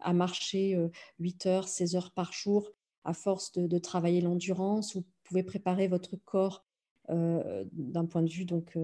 [0.00, 0.78] à marcher
[1.18, 2.70] 8 heures, 16 heures par jour
[3.04, 4.94] à force de, travailler l'endurance.
[4.94, 6.64] Vous pouvez préparer votre corps
[7.10, 8.76] d'un point de vue donc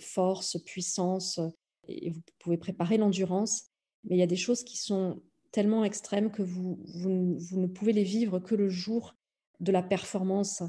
[0.00, 1.40] force, puissance,
[1.88, 3.68] et vous pouvez préparer l'endurance.
[4.04, 7.92] Mais il y a des choses qui sont tellement extrêmes que vous, vous, ne pouvez
[7.92, 9.14] les vivre que le jour
[9.60, 10.62] de la performance.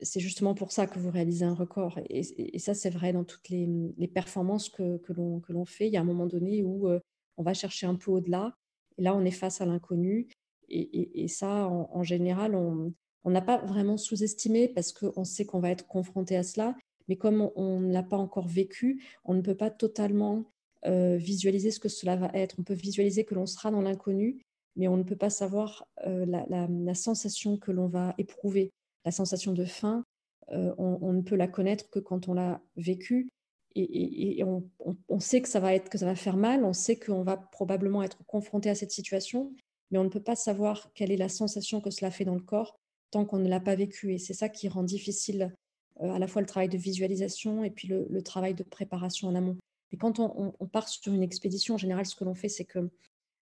[0.00, 1.98] C'est justement pour ça que vous réalisez un record.
[2.08, 5.88] Et, ça, c'est vrai dans toutes les, performances que, que l'on fait.
[5.88, 6.88] Il y a un moment donné où
[7.36, 8.54] on va chercher un peu au-delà.
[8.98, 10.28] Et là, on est face à l'inconnu.
[10.68, 12.92] Et, ça, en, général, on
[13.26, 16.76] n'a pas vraiment sous-estimé parce qu'on sait qu'on va être confronté à cela.
[17.08, 20.44] Mais comme on ne l'a pas encore vécu, on ne peut pas totalement
[20.86, 22.56] euh, visualiser ce que cela va être.
[22.58, 24.40] On peut visualiser que l'on sera dans l'inconnu,
[24.76, 28.70] mais on ne peut pas savoir euh, la, sensation que l'on va éprouver.
[29.04, 30.04] La sensation de faim,
[30.52, 33.28] euh, on, ne peut la connaître que quand on l'a vécu
[33.74, 37.22] et, on, sait que ça va être que ça va faire mal, on sait qu'on
[37.22, 39.52] va probablement être confronté à cette situation,
[39.90, 42.40] mais on ne peut pas savoir quelle est la sensation que cela fait dans le
[42.40, 42.76] corps
[43.10, 44.12] tant qu'on ne l'a pas vécu.
[44.12, 45.54] Et c'est ça qui rend difficile
[46.00, 49.34] euh, à la fois le travail de visualisation et puis le, travail de préparation en
[49.34, 49.56] amont.
[49.90, 52.90] Et quand on, part sur une expédition, en général, ce que l'on fait, c'est que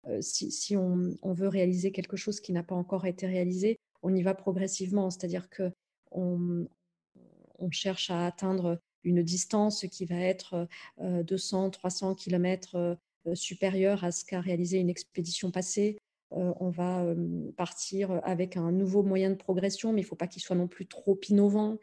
[0.07, 4.23] euh, si, on, veut réaliser quelque chose qui n'a pas encore été réalisé, on y
[4.23, 5.73] va progressivement, c'est-à-dire que
[6.11, 6.67] on,
[7.71, 10.69] cherche à atteindre une distance qui va être
[11.01, 12.99] 200, 300 km
[13.33, 15.97] supérieure à ce qu'a réalisé une expédition passée.
[16.37, 17.05] On va
[17.57, 20.69] partir avec un nouveau moyen de progression, mais il ne faut pas qu'il soit non
[20.69, 21.79] plus trop innovant.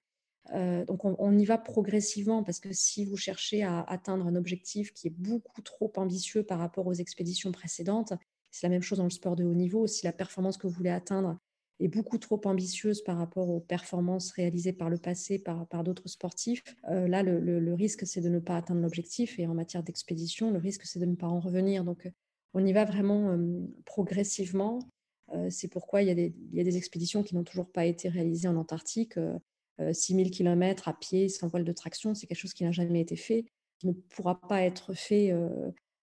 [0.54, 5.08] Donc on, y va progressivement parce que si vous cherchez à atteindre un objectif qui
[5.08, 8.14] est beaucoup trop ambitieux par rapport aux expéditions précédentes,
[8.50, 9.88] c'est la même chose dans le sport de haut niveau.
[9.88, 11.38] Si la performance que vous voulez atteindre
[11.82, 16.64] est beaucoup trop ambitieuse par rapport aux performances réalisées par le passé par, d'autres sportifs.
[16.90, 19.40] Euh, là, le, risque, c'est de ne pas atteindre l'objectif.
[19.40, 21.84] Et en matière d'expédition, le risque, c'est de ne pas en revenir.
[21.84, 22.08] Donc,
[22.54, 23.38] on y va vraiment
[23.86, 24.80] progressivement.
[25.50, 29.18] C'est pourquoi il y, a des, expéditions qui n'ont toujours pas été réalisées en Antarctique.
[29.94, 33.02] 6000 euh, km à pied, sans voile de traction, c'est quelque chose qui n'a jamais
[33.02, 33.46] été fait,
[33.80, 35.34] qui ne pourra pas être fait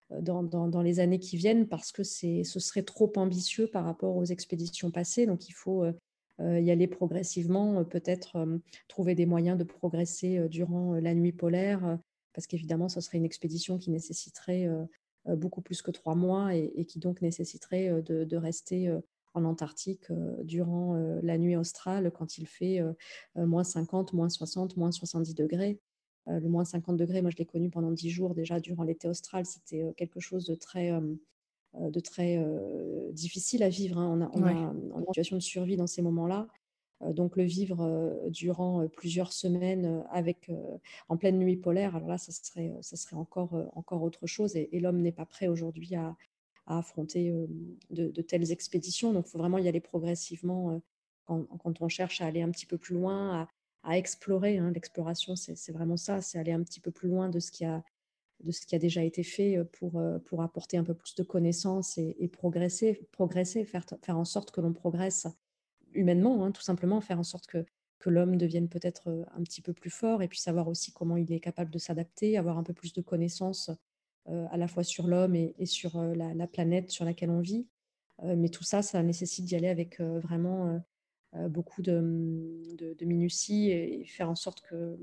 [0.09, 4.91] dans, les années qui viennent parce que ce serait trop ambitieux par rapport aux expéditions
[4.91, 5.25] passées.
[5.25, 5.85] Donc il faut
[6.39, 8.45] y aller progressivement, peut-être
[8.87, 11.99] trouver des moyens de progresser durant la nuit polaire,
[12.33, 14.67] parce qu'évidemment, ce serait une expédition qui nécessiterait
[15.37, 18.91] beaucoup plus que trois mois et, qui donc nécessiterait de, rester
[19.33, 20.11] en Antarctique
[20.43, 22.81] durant la nuit australe quand il fait
[23.35, 25.79] moins 50, moins 60, moins 70 degrés.
[26.29, 29.07] Euh, le moins 50 degrés, moi je l'ai connu pendant 10 jours déjà durant l'été
[29.07, 29.45] austral.
[29.45, 31.01] C'était euh, quelque chose de très, euh,
[31.75, 32.43] de très
[33.11, 33.97] difficile à vivre.
[33.97, 34.29] Hein.
[34.33, 34.51] On, a, on, a,
[34.99, 36.47] une situation de survie dans ces moments-là.
[37.01, 40.51] Donc le vivre durant plusieurs semaines avec,
[41.07, 44.55] en pleine nuit polaire, alors là, ça serait, ça serait encore, encore autre chose.
[44.55, 46.15] Et, l'homme n'est pas prêt aujourd'hui à,
[46.67, 47.33] affronter
[47.89, 49.13] de, telles expéditions.
[49.13, 50.81] Donc il faut vraiment y aller progressivement
[51.25, 53.47] quand, on cherche à aller un petit peu plus loin,
[53.83, 54.57] à, explorer.
[54.57, 54.71] Hein.
[54.71, 57.83] L'exploration, c'est vraiment ça, c'est aller un petit peu plus loin de ce qui a,
[58.43, 61.15] de ce qui a déjà été fait euh, pour, euh, pour apporter un peu plus
[61.15, 65.27] de connaissances et, progresser, progresser faire, faire en sorte que l'on progresse
[65.93, 67.65] humainement, hein, tout simplement, faire en sorte que,
[67.99, 71.31] que l'homme devienne peut-être un petit peu plus fort et puis savoir aussi comment il
[71.31, 73.71] est capable de s'adapter, avoir un peu plus de connaissances
[74.25, 77.67] à la fois sur l'homme et, sur la, planète sur laquelle on vit.
[78.23, 80.79] mais tout ça, ça nécessite d'y aller avec vraiment
[81.33, 84.97] beaucoup de, de, minutie et faire en sorte que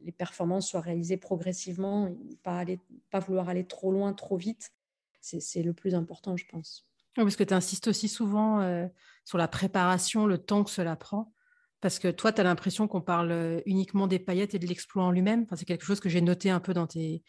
[0.00, 2.80] les performances soient réalisées progressivement, pas, aller,
[3.10, 4.72] pas vouloir aller trop loin, trop vite.
[5.20, 6.88] C'est le plus important, je pense.
[7.14, 8.88] parce que tu insistes aussi souvent
[9.24, 11.32] sur la préparation, le temps que cela prend.
[11.80, 15.04] Parce que toi, tu as l'impression qu'on parle euh, uniquement des paillettes et de l'exploit
[15.04, 15.42] en lui-même.
[15.42, 17.22] Enfin, c'est quelque chose que j'ai noté un peu dans tes,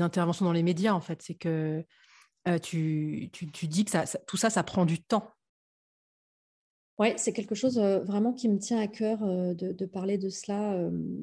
[0.00, 1.22] interventions dans les médias, en fait.
[1.22, 1.84] C'est que
[2.62, 5.33] tu, tu, dis que tout ça, ça prend du temps.
[7.00, 10.78] Oui, c'est quelque chose vraiment qui me tient à cœur de, parler de cela,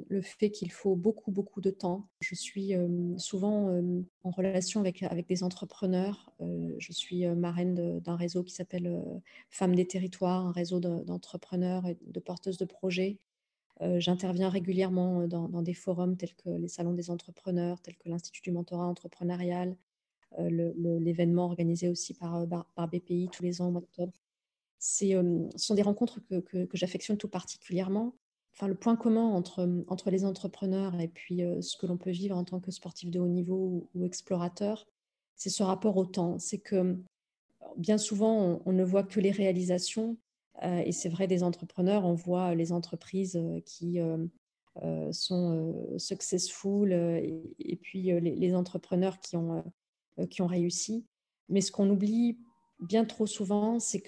[0.09, 2.09] le fait qu'il faut beaucoup, beaucoup de temps.
[2.19, 2.73] Je suis
[3.17, 3.81] souvent
[4.23, 6.29] en relation avec, avec des entrepreneurs.
[6.41, 9.01] je suis marraine d'un réseau qui s'appelle
[9.49, 13.19] Femmes des territoires, un réseau d'entrepreneurs et de porteuses de projets.
[13.97, 18.51] J'interviens régulièrement dans, des forums tels que les salons des entrepreneurs, tels que l'Institut du
[18.51, 19.77] mentorat entrepreneurial,
[20.37, 22.45] l'événement organisé aussi par,
[22.89, 23.81] BPI tous les ans au mois
[24.81, 28.15] ce sont des rencontres que, j'affectionne tout particulièrement
[28.53, 32.35] enfin, le point commun entre, entre les entrepreneurs et puis ce que l'on peut vivre
[32.35, 34.87] en tant que sportif de haut niveau ou, explorateur,
[35.35, 36.39] c'est ce rapport au temps.
[36.39, 36.97] C'est que
[37.77, 40.17] bien souvent, on, ne voit que les réalisations.
[40.63, 43.99] et c'est vrai des entrepreneurs, on voit les entreprises qui
[45.11, 49.63] sont successful et, puis les, les, entrepreneurs qui ont,
[50.29, 51.05] qui ont réussi.
[51.49, 52.39] Mais ce qu'on oublie
[52.79, 54.01] bien trop souvent, c'est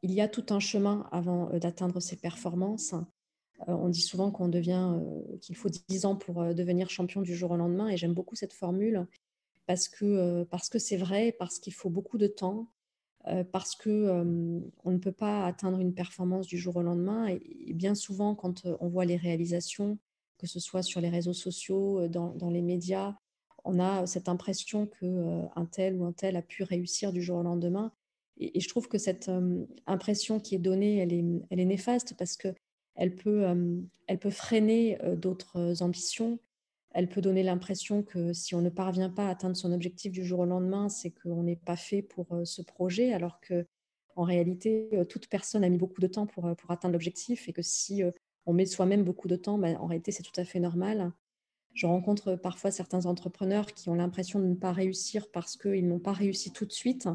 [0.00, 2.94] qu'il y a tout un chemin avant d'atteindre ces performances.
[3.62, 7.50] Euh, on dit souvent euh, qu'il faut 10 ans pour euh, devenir champion du jour
[7.50, 9.06] au lendemain, et j'aime beaucoup cette formule
[9.66, 12.70] parce que c'est vrai, parce qu'il faut beaucoup de temps,
[13.52, 14.24] parce que
[14.82, 17.26] on ne peut pas atteindre une performance du jour au lendemain.
[17.28, 19.98] Et, bien souvent, quand on voit les réalisations,
[20.38, 23.18] que ce soit sur les réseaux sociaux, dans, les médias,
[23.62, 27.36] on a cette impression que un tel ou un tel a pu réussir du jour
[27.36, 27.92] au lendemain.
[28.38, 29.30] Et, je trouve que cette
[29.86, 31.12] impression qui est donnée, elle
[31.60, 32.48] est, néfaste parce que
[32.94, 33.44] elle peut,
[34.30, 36.38] freiner d'autres ambitions.
[36.90, 40.24] Elle peut donner l'impression que si on ne parvient pas à atteindre son objectif du
[40.24, 43.66] jour au lendemain, c'est qu'on n'est pas fait pour ce projet, alors que
[44.16, 48.02] en réalité, toute personne a mis beaucoup de temps pour, atteindre l'objectif et que si
[48.46, 51.12] on met soi-même beaucoup de temps, ben, en réalité, c'est tout à fait normal.
[51.74, 56.00] Je rencontre parfois certains entrepreneurs qui ont l'impression de ne pas réussir parce qu'ils n'ont
[56.00, 57.08] pas réussi tout de suite,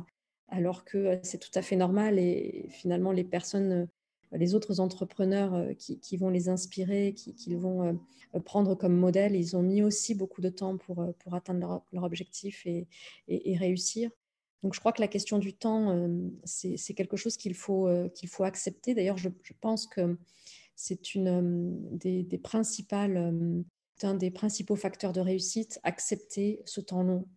[0.54, 3.88] alors que c'est tout à fait normal et finalement, les personnes
[4.36, 9.56] les autres entrepreneurs euh, qui, vont les inspirer, qui, vont euh, prendre comme modèle, ils
[9.56, 12.88] ont mis aussi beaucoup de temps pour, euh, pour atteindre leur, objectif et,
[13.58, 14.10] réussir.
[14.63, 16.08] Donc je crois que la question du temps,
[16.46, 18.94] c'est quelque chose qu'il faut, qu'il faut accepter.
[18.94, 20.18] D'ailleurs, je, pense que
[20.74, 22.39] c'est des,
[24.04, 27.28] un des principaux facteurs de réussite, accepter ce temps long.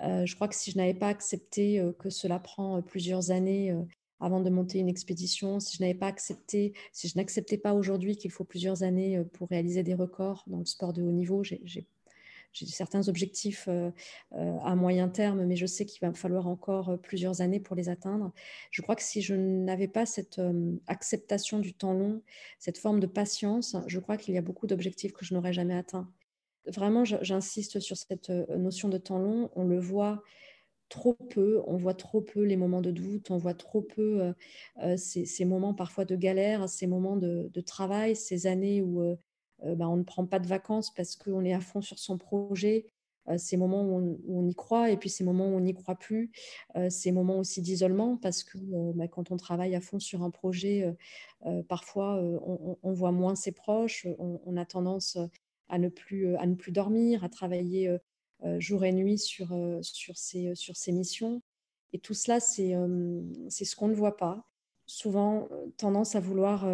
[0.00, 3.74] Je crois que si je n'avais pas accepté que cela prend plusieurs années
[4.20, 8.16] avant de monter une expédition, si je n'avais pas accepté, si je n'acceptais pas aujourd'hui
[8.16, 11.44] qu'il faut plusieurs années euh, pour réaliser des records dans le sport de haut niveau,
[11.44, 11.86] j'ai
[12.52, 13.90] certains objectifs euh,
[14.32, 17.76] euh, à moyen terme, mais je sais qu'il va me falloir encore plusieurs années pour
[17.76, 18.32] les atteindre.
[18.70, 20.40] Je crois que si je n'avais pas cette
[20.86, 22.22] acceptation du temps long,
[22.58, 25.76] cette forme de patience, je crois qu'il y a beaucoup d'objectifs que je n'aurais jamais
[25.76, 26.08] atteints.
[26.68, 29.50] Vraiment, j'insiste sur cette notion de temps long.
[29.54, 30.22] On le voit
[30.88, 34.32] trop peu, on voit trop peu les moments de doute, on voit trop peu euh,
[34.82, 39.16] euh, ces, moments parfois de galère, ces moments de, travail, ces années où euh,
[39.76, 42.86] bah, on ne prend pas de vacances parce qu'on est à fond sur son projet,
[43.36, 46.30] ces moments où on, y croit et puis ces moments où on n'y croit plus,
[46.88, 48.56] ces moments aussi d'isolement parce que
[48.94, 50.96] bah, quand on travaille à fond sur un projet,
[51.68, 55.18] parfois on, voit moins ses proches, on, a tendance
[55.68, 57.98] à ne plus, à ne plus dormir, à travailler
[58.44, 61.42] euh, jour et nuit sur, euh, sur, ces, sur ces missions.
[61.92, 62.70] Et tout cela, c'est
[63.64, 64.44] ce qu'on ne voit pas.
[64.86, 66.66] Souvent, euh, tendance à vouloir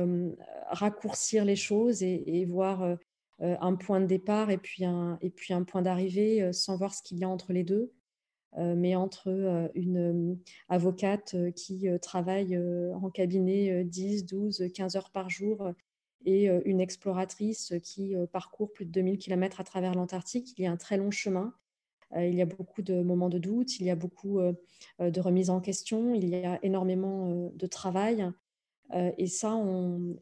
[0.68, 2.98] raccourcir les choses et, voir
[3.40, 7.02] un point de départ et puis un, et puis un point d'arrivée sans voir ce
[7.02, 7.92] qu'il y a entre les deux.
[8.56, 15.72] mais entre une avocate qui travaille en cabinet 10, 12, 15 heures par jour
[16.24, 20.54] et euh, une exploratrice qui euh, parcourt plus de 2000 km à travers l'Antarctique.
[20.58, 21.54] Il y a un très long chemin.
[22.16, 24.40] Euh, il y a beaucoup de moments de doute, il y a beaucoup
[25.00, 28.30] de remises en question, il y a énormément de travail.
[29.18, 30.16] Et ça, on,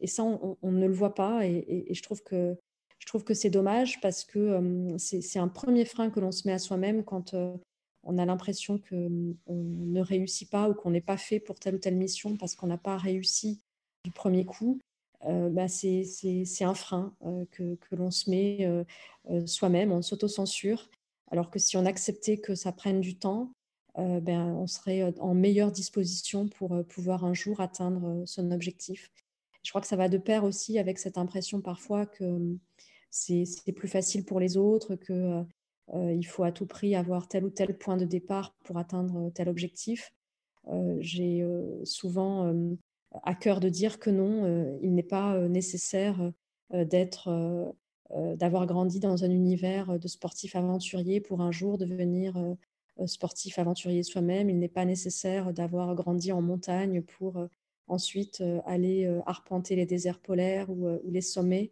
[0.63, 1.45] ne le voit pas.
[1.45, 2.57] Et, je trouve que,
[2.97, 6.53] je trouve que c'est dommage parce que c'est un premier frein que l'on se met
[6.53, 7.35] à soi-même quand
[8.03, 11.79] on a l'impression qu'on ne réussit pas ou qu'on n'est pas fait pour telle ou
[11.79, 13.61] telle mission parce qu'on n'a pas réussi
[14.03, 14.79] du premier coup.
[15.25, 20.89] Euh, bah, c'est un frein euh, que, que l'on se met euh, soi-même, on s'auto-censure.
[21.31, 23.53] Alors que si on acceptait que ça prenne du temps,
[23.95, 29.11] ben, on serait en meilleure disposition pour pouvoir un jour atteindre son objectif.
[29.61, 32.57] Je crois que ça va de pair aussi avec cette impression parfois que
[33.11, 35.45] c'est plus facile pour les autres, qu'il
[35.93, 39.47] il faut à tout prix avoir tel ou tel point de départ pour atteindre tel
[39.47, 40.11] objectif.
[40.99, 41.47] J'ai
[41.83, 42.51] souvent
[43.21, 46.31] à cœur de dire que non, euh, il n'est pas euh, nécessaire
[46.73, 47.75] euh, d'être,
[48.35, 52.35] d'avoir grandi dans un univers de sportif aventurier pour un jour devenir
[53.07, 54.51] sportif aventurier soi-même.
[54.51, 57.43] Il n'est pas nécessaire d'avoir grandi en montagne pour
[57.87, 61.71] ensuite aller arpenter les déserts polaires ou, les sommets.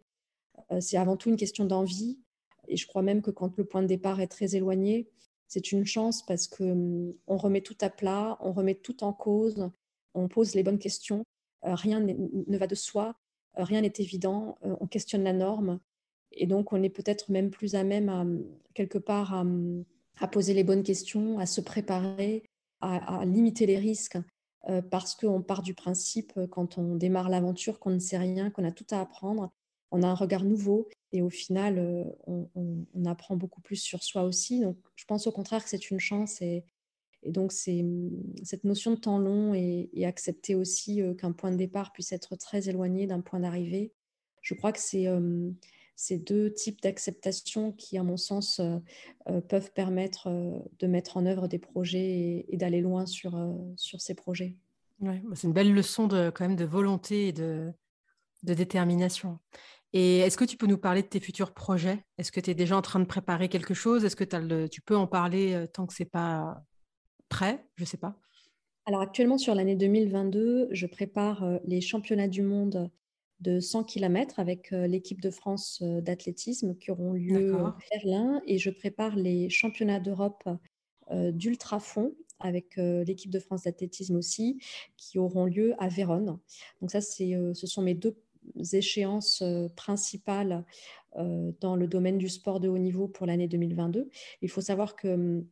[0.80, 2.18] C'est avant tout une question d'envie.
[2.66, 5.08] Et je crois même que quand le point de départ est très éloigné,
[5.46, 9.12] c'est une chance parce que hum, on remet tout à plat, on remet tout en
[9.12, 9.70] cause,
[10.14, 11.24] on pose les bonnes questions
[11.62, 13.14] rien ne va de soi,
[13.58, 15.80] euh, rien n'est évident, euh, on questionne la norme.
[16.32, 18.24] Et donc, on est peut-être même plus à même, à,
[18.74, 19.44] quelque part,
[20.20, 22.42] à, poser les bonnes questions, à se préparer,
[22.80, 24.18] à, limiter les risques,
[24.90, 28.72] parce qu'on part du principe, quand on démarre l'aventure, qu'on ne sait rien, qu'on a
[28.72, 29.52] tout à apprendre.
[29.90, 34.60] on a un regard nouveau et au final, on, apprend beaucoup plus sur soi aussi.
[34.60, 36.64] Donc, je pense au contraire que c'est une chance et,
[37.26, 37.84] donc, c'est
[38.42, 42.68] cette notion de temps long et, accepter aussi qu'un point de départ puisse être très
[42.68, 43.92] éloigné d'un point d'arrivée.
[44.40, 45.06] Je crois que c'est
[45.94, 48.60] ces deux types d'acceptation qui, à mon sens,
[49.48, 50.28] peuvent permettre
[50.80, 53.38] de mettre en œuvre des projets et, d'aller loin sur,
[53.76, 54.56] sur ces projets.
[55.00, 57.72] Ouais, bah, c'est une belle leçon de, quand même de volonté et de,
[58.42, 59.38] de détermination.
[59.92, 62.04] Et est-ce que tu peux nous parler de tes futurs projets?
[62.18, 64.04] Est-ce que tu es déjà en train de préparer quelque chose?
[64.04, 66.64] Est-ce que tu peux en parler tant que c'est pas
[67.32, 68.16] prêt Je ne sais pas.
[68.84, 72.90] Alors actuellement, sur l'année 2022, je prépare euh, les championnats du monde
[73.40, 78.58] de 100 km avec euh, l'équipe de France d'athlétisme qui auront lieu à Berlin et
[78.58, 80.48] je prépare les championnats d'Europe
[81.32, 84.62] d'ultrafond avec l'équipe de France d'athlétisme aussi
[84.96, 86.38] qui auront lieu à Vérone.
[86.80, 88.16] Donc ça, c'est, ce sont mes deux
[88.72, 90.64] échéances euh, principales
[91.16, 94.08] euh, dans le domaine du sport de haut niveau pour l'année 2022.
[94.40, 95.46] Il faut savoir que hum,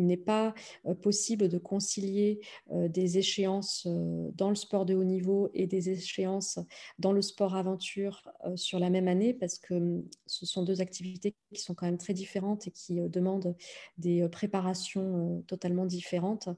[0.00, 0.54] il n'est pas
[1.02, 2.40] possible de concilier
[2.70, 3.86] des échéances
[4.34, 6.58] dans le sport de haut niveau et des échéances
[6.98, 11.34] dans le sport aventure sur la même année parce que hum, ce sont deux activités
[11.52, 13.54] qui sont quand même très différentes et qui demandent
[13.98, 16.48] des préparations totalement différentes.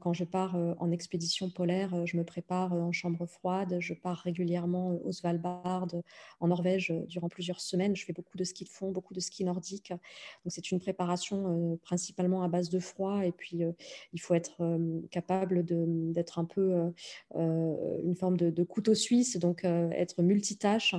[0.00, 4.98] Quand je pars en expédition polaire, je me prépare en chambre froide, je pars régulièrement
[5.04, 5.88] au Svalbard,
[6.40, 7.96] en Norvège, durant plusieurs semaines.
[7.96, 9.90] Je fais beaucoup de ski de fond, beaucoup de ski nordique.
[9.90, 13.72] Donc c'est une préparation principalement à base de froid et puis euh,
[14.12, 16.90] il faut être euh, capable d'être un peu
[17.36, 20.94] euh, une forme de, couteau suisse, donc être multitâche.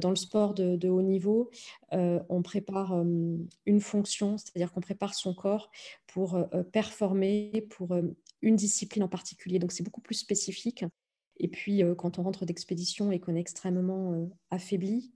[0.00, 1.50] Dans le sport de, haut niveau,
[1.92, 5.70] on prépare une fonction, c'est-à-dire qu'on prépare son corps
[6.06, 6.38] pour
[6.72, 7.96] performer pour
[8.42, 9.58] une discipline en particulier.
[9.58, 10.84] Donc c'est beaucoup plus spécifique.
[11.38, 15.12] Et puis, quand on rentre d'expédition et qu'on est extrêmement affaibli,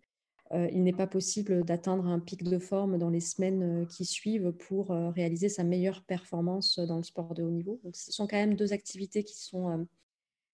[0.73, 4.53] il n'est pas possible d'atteindre un pic de forme dans les semaines euh, qui suivent
[4.53, 7.81] pour euh, réaliser sa meilleure performance dans le sport de haut niveau.
[7.85, 9.87] Donc, ce sont quand même deux activités qui, sont,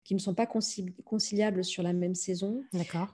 [0.04, 2.64] qui ne sont pas conciliables sur la même saison.
[2.74, 3.12] D'accord.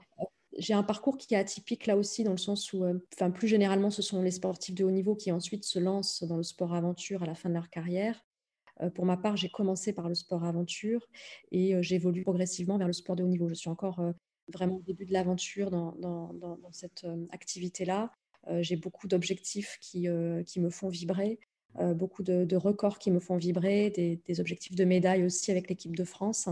[0.58, 3.90] J'ai un parcours qui est atypique là aussi, dans le sens où, enfin, plus généralement,
[3.90, 7.22] ce sont les sportifs de haut niveau qui ensuite se lancent dans le sport aventure
[7.22, 8.24] à la fin de leur carrière.
[8.94, 11.08] Pour ma part, j'ai commencé par le sport aventure
[11.50, 13.48] et j'évolue progressivement vers le sport de haut niveau.
[13.48, 14.00] Je suis encore
[14.52, 18.10] vraiment au début de l'aventure dans, cette euh, activité-là.
[18.48, 21.38] Euh, j'ai beaucoup d'objectifs qui, euh, qui, me font vibrer,
[21.96, 26.04] beaucoup de, records qui me font vibrer, des, objectifs de médailles aussi avec l'équipe de
[26.04, 26.48] France.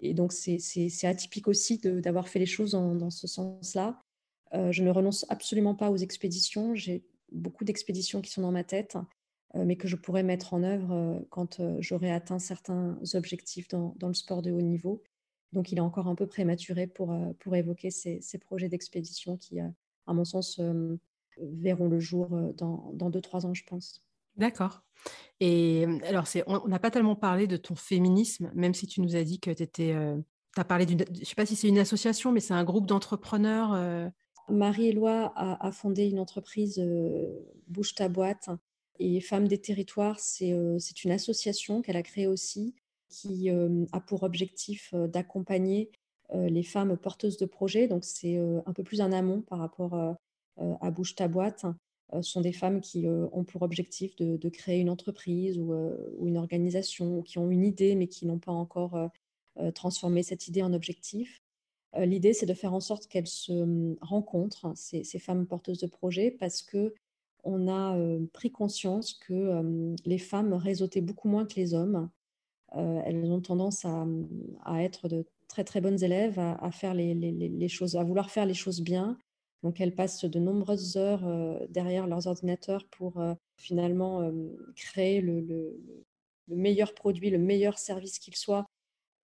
[0.00, 4.00] Et donc, c'est atypique aussi d'avoir fait les choses dans ce sens-là.
[4.54, 6.74] je ne renonce absolument pas aux expéditions.
[6.74, 8.96] J'ai beaucoup d'expéditions qui sont dans ma tête,
[9.54, 14.40] mais que je pourrais mettre en œuvre quand j'aurai atteint certains objectifs dans, le sport
[14.40, 15.02] de haut niveau.
[15.56, 19.58] Donc, il est encore un peu prématuré pour, euh, pour évoquer ces, projets d'expédition qui,
[19.58, 19.68] euh,
[20.06, 20.98] à mon sens, euh,
[21.38, 22.28] verront le jour
[22.58, 24.04] dans, dans deux, trois ans, je pense.
[24.36, 24.82] D'accord.
[25.40, 29.24] Et alors, on n'a pas tellement parlé de ton féminisme, même si tu nous as
[29.24, 29.94] dit que tu étais.
[30.54, 30.98] tu as parlé d'une.
[31.14, 34.12] Je ne sais pas si c'est une association, mais c'est un groupe d'entrepreneurs.
[34.50, 36.82] Marie-Éloi a, a, fondé une entreprise
[37.66, 38.50] Bouge ta boîte.
[38.98, 42.74] Et Femmes des territoires, c'est une association qu'elle a créée aussi
[43.08, 45.90] qui a pour objectif d'accompagner
[46.34, 47.88] les femmes porteuses de projets.
[47.88, 49.94] Donc, c'est un peu plus en amont par rapport
[50.58, 51.66] à Bouge ta boîte.
[52.12, 55.72] Ce sont des femmes qui ont pour objectif de, créer une entreprise ou,
[56.24, 59.10] une organisation, ou qui ont une idée mais qui n'ont pas encore
[59.74, 61.40] transformé cette idée en objectif.
[61.96, 65.86] L'idée, c'est de faire en sorte qu'elles se mmh, rencontrent, ces, ces, femmes porteuses de
[65.86, 66.92] projets, parce que
[67.46, 67.96] on a
[68.32, 72.10] pris conscience que les femmes réseautaient beaucoup moins que les hommes
[72.74, 77.96] euh, elles ont tendance à, être de très très bonnes élèves, à, faire les, choses,
[77.96, 79.16] à vouloir faire les choses bien.
[79.62, 84.30] Donc elles passent de nombreuses heures euh, derrière leurs ordinateurs pour euh, finalement
[84.74, 85.80] créer le,
[86.48, 88.66] meilleur produit, le meilleur service qu'il soit.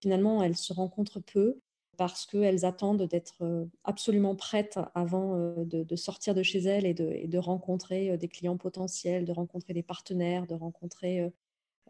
[0.01, 1.61] Finalement, elles se rencontrent peu
[1.99, 8.17] parce qu'elles attendent d'être absolument prêtes avant de, sortir de chez elles et de, rencontrer
[8.17, 11.31] des clients potentiels, de rencontrer des partenaires, de rencontrer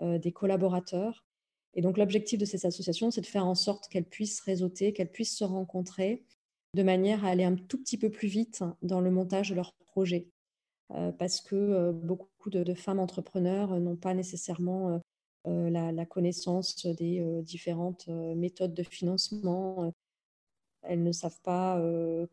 [0.00, 1.24] des collaborateurs.
[1.74, 5.10] Et donc l'objectif de ces associations, c'est de faire en sorte qu'elles puissent réseauter, qu'elles
[5.10, 6.24] puissent se rencontrer
[6.74, 9.74] de manière à aller un tout petit peu plus vite dans le montage de leurs
[9.74, 10.28] projets.
[10.94, 15.00] Euh, parce que euh, beaucoup de, femmes entrepreneurs n'ont pas nécessairement
[15.46, 19.92] euh, la, connaissance des différentes méthodes de financement.
[20.82, 21.80] Elles ne savent pas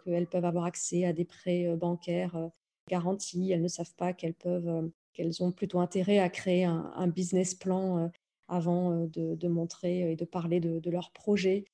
[0.03, 2.49] qu'elles peuvent avoir accès à des prêts bancaires
[2.89, 3.51] garantis.
[3.51, 7.55] Elles ne savent pas qu'elles peuvent qu'elles ont plutôt intérêt à créer un, un business
[7.55, 8.11] plan
[8.49, 11.65] avant de, montrer et de parler de, de leurs projets.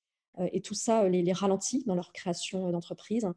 [0.51, 3.27] Et tout ça les, ralentit dans leur création d'entreprise.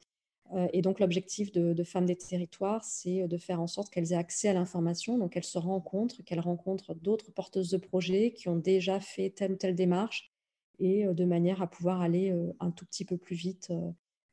[0.72, 4.48] et donc l'objectif de, Femmes des territoires, c'est de faire en sorte qu'elles aient accès
[4.48, 8.98] à l'information, donc qu'elles se rencontrent, qu'elles rencontrent d'autres porteuses de projets qui ont déjà
[8.98, 10.32] fait telle ou telle démarche,
[10.80, 13.72] et de manière à pouvoir aller un tout petit peu plus vite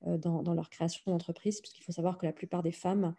[0.01, 3.13] dans leur création d'entreprise, puisqu'il faut savoir que la plupart des femmes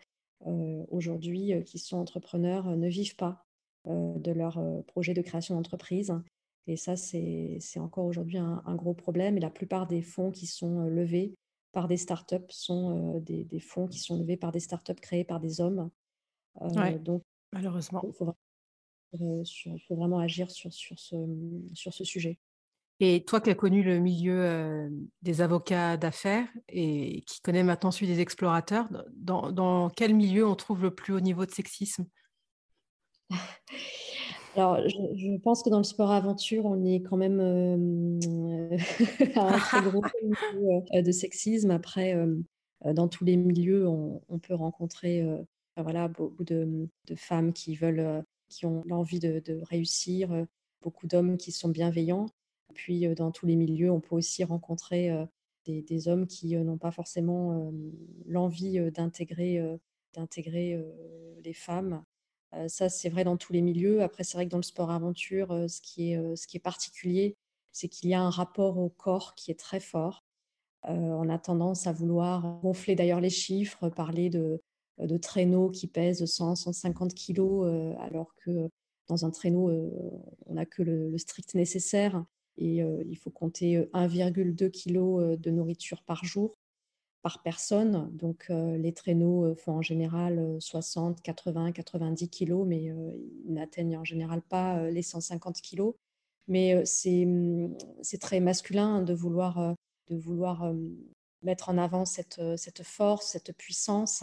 [0.45, 3.46] aujourd'hui qui sont entrepreneurs ne vivent pas
[3.87, 6.13] de leur projet de création d'entreprise.
[6.67, 9.37] Et ça, c'est encore aujourd'hui un, gros problème.
[9.37, 11.35] Et la plupart des fonds qui sont levés
[11.73, 15.41] par des startups sont des, des, fonds qui sont levés par des startups créés par
[15.41, 15.91] des hommes.
[17.01, 17.23] donc,
[17.53, 18.03] malheureusement.
[18.05, 18.35] Il faut,
[19.87, 21.17] faut, vraiment agir sur, sur, ce,
[21.75, 22.39] sur ce sujet.
[22.99, 24.91] Et toi qui as connu le milieu
[25.23, 30.55] des avocats d'affaires et qui connais maintenant celui des explorateurs, dans, dans, quel milieu on
[30.55, 32.07] trouve le plus haut niveau de sexisme?
[34.57, 37.41] Alors, je, pense que dans le sport aventure, on est quand même
[39.37, 41.71] à un très gros niveau de sexisme.
[41.71, 42.17] Après,
[42.85, 45.23] dans tous les milieux, on, peut rencontrer
[45.77, 50.47] voilà, beaucoup de, femmes qui veulent, qui ont l'envie de, de réussir,
[50.81, 52.27] beaucoup d'hommes qui sont bienveillants.
[52.75, 55.11] Puis, dans tous les milieux, on peut aussi rencontrer
[55.67, 57.73] des, hommes qui n'ont pas forcément
[58.25, 59.63] l'envie d'intégrer
[60.15, 60.83] d'intégrer
[61.45, 62.03] les femmes.
[62.69, 64.03] Ça, c'est vrai dans tous les milieux.
[64.03, 67.37] Après, c'est vrai que dans le sport aventure, ce, qui est, particulier,
[67.73, 70.25] c'est qu'il y a un rapport au corps qui est très fort.
[70.85, 74.61] on a tendance à vouloir gonfler d'ailleurs les chiffres, parler de,
[75.21, 77.67] traîneaux qui pèsent 100, 150 kilos,
[78.01, 78.71] alors que
[79.09, 79.71] dans un traîneau,
[80.47, 82.25] on n'a que le, strict nécessaire
[82.57, 86.57] et il faut compter 1,2 kg de nourriture par jour
[87.27, 88.09] par personne.
[88.13, 94.43] Donc les traîneaux font en général 60, 80, 90 kg, mais ils n'atteignent en général
[94.43, 95.91] pas les 150 kg.
[96.47, 99.75] Mais mmh, c'est très masculin de vouloir,
[100.09, 100.73] de vouloir
[101.43, 104.23] mettre en avant cette, cette force, cette puissance.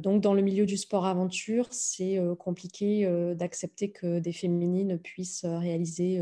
[0.00, 6.20] Donc, dans le milieu du sport aventure, c'est compliqué d'accepter que des féminines puissent réaliser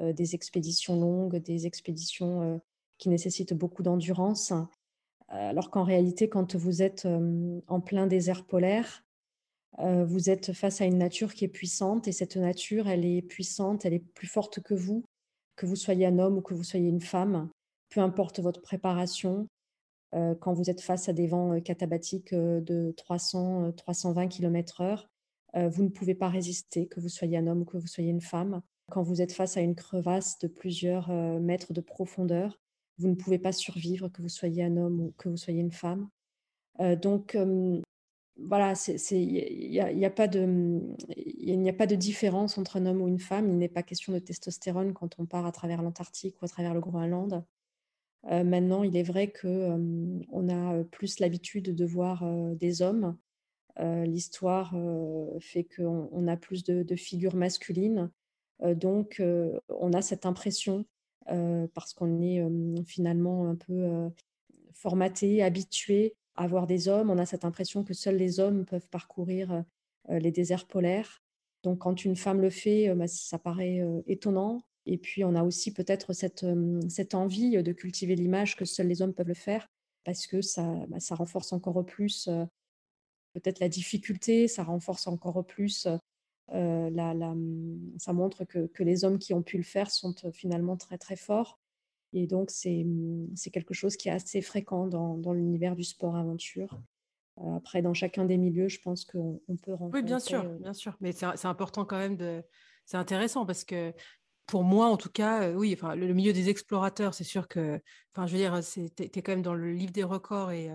[0.00, 2.58] euh, des expéditions longues, des expéditions euh,
[2.96, 4.52] qui nécessitent beaucoup d'endurance.
[5.34, 9.04] Alors qu'en réalité, quand vous êtes euh, en plein désert polaire,
[9.78, 13.86] vous êtes face à une nature qui est puissante et cette nature, elle est puissante,
[13.86, 15.02] elle est plus forte que vous,
[15.56, 17.48] que vous soyez un homme ou que vous soyez une femme,
[17.88, 19.48] peu importe votre préparation.
[20.12, 25.06] Quand vous êtes face à des vents catabatiques de 300, 320 km/h,
[25.54, 28.20] vous ne pouvez pas résister, que vous soyez un homme ou que vous soyez une
[28.20, 28.60] femme.
[28.90, 32.60] Quand vous êtes face à une crevasse de plusieurs euh, mètres de profondeur,
[32.98, 35.72] vous ne pouvez pas survivre, que vous soyez un homme ou que vous soyez une
[35.72, 36.08] femme.
[37.00, 37.36] Donc,
[38.36, 38.72] voilà,
[39.10, 43.48] il n'y a, pas de, différence entre un homme ou une femme.
[43.48, 46.74] Il n'est pas question de testostérone quand on part à travers l'Antarctique ou à travers
[46.74, 47.44] le Groenland.
[48.24, 49.76] Maintenant, il est vrai que
[50.30, 52.24] on a plus l'habitude de voir
[52.54, 53.18] des hommes.
[53.78, 54.74] L'histoire
[55.40, 58.10] fait qu'on a plus de, figures masculines.
[58.64, 59.22] Donc,
[59.68, 60.86] on a cette impression,
[61.74, 62.44] parce qu'on est
[62.84, 64.10] finalement un peu
[64.72, 68.88] formaté, habitué à voir des hommes, on a cette impression que seuls les hommes peuvent
[68.88, 69.64] parcourir
[70.08, 71.22] les déserts polaires.
[71.62, 74.62] Donc, quand une femme le fait, bah, ça paraît étonnant.
[74.86, 76.46] Et puis, on a aussi peut-être cette,
[76.88, 79.68] cette, envie de cultiver l'image que seuls les hommes peuvent le faire,
[80.04, 82.28] parce que ça, bah, ça renforce encore plus
[83.32, 85.88] peut-être la difficulté, ça renforce encore plus
[86.50, 90.76] euh, mmh, ça montre que, les hommes qui ont pu le faire sont euh, finalement
[90.76, 91.60] très très forts.
[92.12, 96.80] Et donc mmh, c'est quelque chose qui est assez fréquent dans, l'univers du sport aventure.
[97.38, 100.00] Euh, après, dans chacun des milieux, je pense qu'on peut rencontrer.
[100.00, 100.96] Oui, bien sûr, bien sûr.
[101.00, 102.42] Mais c'est important quand même de.
[102.84, 103.94] C'est intéressant parce que
[104.46, 107.80] pour moi, en tout cas, oui, enfin, le, milieu des explorateurs, c'est sûr que,
[108.12, 108.60] enfin, je veux dire,
[108.96, 110.68] tu es, quand même dans le livre des records et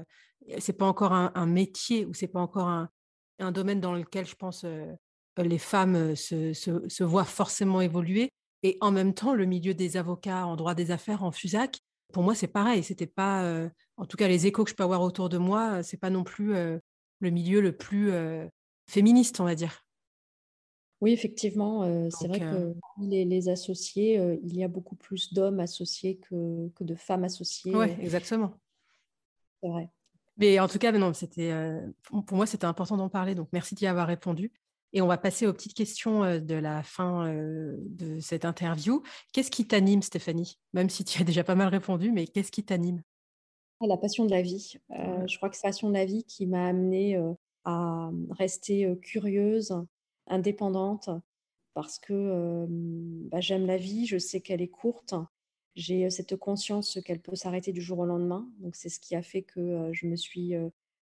[0.59, 2.89] c'est pas encore un, métier ou c'est pas encore un,
[3.39, 4.65] un, domaine dans lequel je pense
[5.41, 8.29] les femmes se, voient forcément évoluer.
[8.63, 11.79] Et en même temps, le milieu des avocats en droit des affaires en FUSAC,
[12.13, 12.83] pour moi, c'est pareil.
[12.83, 15.97] C'était pas, en tout cas, les échos que je peux avoir autour de moi, c'est
[15.97, 18.11] pas non plus le milieu le plus
[18.87, 19.85] féministe, on va dire.
[21.01, 26.17] Oui, effectivement, c'est vrai que les, les associés, il y a beaucoup plus d'hommes associés
[26.17, 27.75] que, de femmes associées.
[27.75, 28.53] Oui, exactement.
[29.61, 29.89] C'est vrai.
[30.37, 31.53] Mais en tout cas, non, c'était,
[32.03, 33.35] pour moi, c'était important d'en parler.
[33.35, 34.51] Donc, merci d'y avoir répondu.
[34.93, 39.03] Et on va passer aux petites questions de la fin de cette interview.
[39.33, 40.57] Qu'est-ce qui t'anime, Stéphanie?
[40.73, 43.01] Même si tu as déjà pas mal répondu, mais qu'est-ce qui t'anime?
[43.81, 44.77] Ah, La passion de la vie.
[44.89, 47.21] je crois que c'est la passion de la vie qui m'a amenée
[47.65, 49.75] à rester curieuse,
[50.27, 51.09] indépendante,
[51.73, 52.65] parce que
[53.29, 55.13] bah, j'aime la vie, je sais qu'elle est courte,
[55.75, 58.49] j'ai cette conscience qu'elle peut s'arrêter du jour au lendemain.
[58.59, 60.53] Donc c'est ce qui a fait que je me suis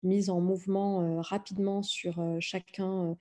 [0.03, 3.17] mise en mouvement rapidement sur chacun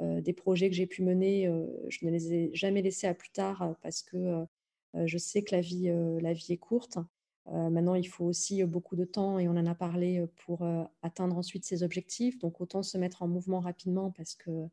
[0.00, 1.50] des projets que j'ai pu mener.
[1.88, 4.44] je ne les ai jamais laissés à plus tard parce que
[4.94, 5.90] je sais que la vie,
[6.20, 6.98] la vie est courte.
[7.46, 10.66] maintenant, il faut aussi beaucoup de temps et on en a parlé pour
[11.02, 12.38] atteindre ensuite ses objectifs.
[12.38, 14.70] Donc autant se mettre en mouvement rapidement parce qu'il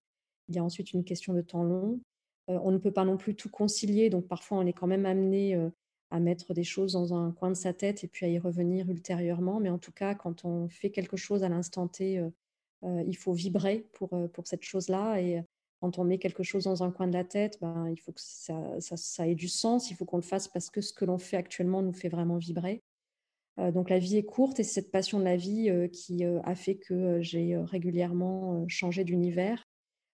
[0.50, 2.00] y a ensuite une question de temps long.
[2.48, 5.70] on ne peut pas non plus tout concilier, donc parfois on est quand même amené
[6.12, 8.90] à mettre des choses dans un coin de sa tête et puis à y revenir
[8.90, 9.60] ultérieurement.
[9.60, 12.30] Mais en tout cas, quand on fait quelque chose à l'instant T, euh, euh,
[12.84, 15.22] il faut vibrer pour, pour cette chose-là.
[15.22, 15.42] Et
[15.82, 18.22] quand on met quelque chose dans un coin de la tête, ben, il faut que
[18.22, 21.18] ça, ça, ait du sens, il faut qu'on le fasse parce que ce que l'on
[21.18, 22.84] fait actuellement nous fait vraiment vibrer.
[23.58, 26.76] donc la vie est courte et c'est cette passion de la vie qui a fait
[26.76, 29.64] que j'ai régulièrement changé d'univers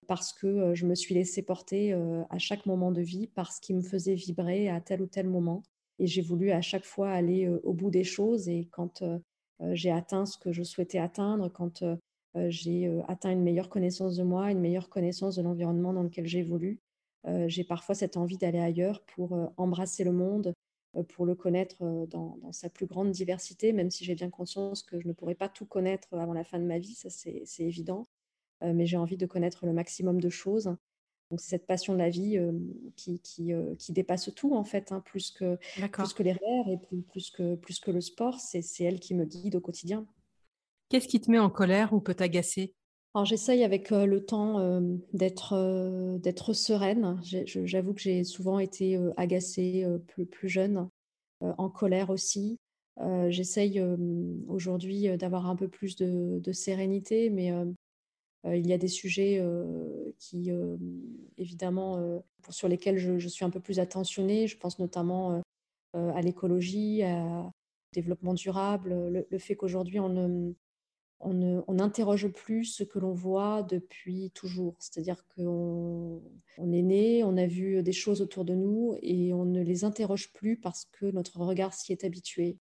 [0.08, 1.94] parce que je me suis laissée porter
[2.30, 5.28] à chaque moment de vie par ce qui me faisait vibrer à tel ou tel
[5.28, 5.64] moment.
[5.98, 8.48] Et j'ai voulu à chaque fois aller au bout des choses.
[8.50, 9.04] Et quand
[9.72, 11.84] j'ai atteint ce que je souhaitais atteindre, quand
[12.48, 16.82] j'ai atteint une meilleure connaissance de moi, une meilleure connaissance de l'environnement dans lequel j'évolue,
[17.48, 20.54] j'ai parfois cette envie d'aller ailleurs pour embrasser le monde,
[21.10, 21.78] pour le connaître
[22.08, 25.36] dans, dans, sa plus grande diversité, même si j'ai bien conscience que je ne pourrai
[25.36, 28.06] pas tout connaître avant la fin de ma vie, ça c'est évident.
[28.62, 30.76] mais j'ai envie de connaître le maximum de choses
[31.32, 32.40] donc c'est cette passion de la vie
[32.96, 35.58] qui, qui, qui, dépasse tout en fait, hein, plus, que,
[35.92, 39.16] plus que les rêves et plus, plus, que, plus que le sport, c'est elle qui
[39.16, 40.06] me guide au quotidien.
[40.96, 42.74] Qu'est-ce qui te met en colère ou peut t'agacer?
[43.14, 44.80] Alors j'essaye avec le temps
[45.12, 47.20] d'être d'être sereine.
[47.44, 49.86] J'avoue que j'ai souvent été agacée
[50.32, 50.88] plus, jeune,
[51.42, 52.62] en colère aussi.
[53.28, 53.84] J'essaye
[54.48, 60.14] aujourd'hui d'avoir un peu plus de, sérénité, mais euh, il y a des sujets euh,
[60.18, 60.78] qui, euh,
[61.38, 64.48] évidemment, sur lesquels je, suis un peu plus attentionnée.
[64.48, 65.42] Je pense notamment
[65.94, 67.52] à l'écologie, au
[67.92, 70.56] développement durable, le, fait qu'aujourd'hui, on
[71.26, 74.76] on n'interroge plus ce que l'on voit depuis toujours.
[74.80, 76.22] C'est-à-dire qu'on
[76.58, 79.84] on est né, on a vu des choses autour de nous et on ne les
[79.84, 82.58] interroge plus parce que notre regard s'y est habitué.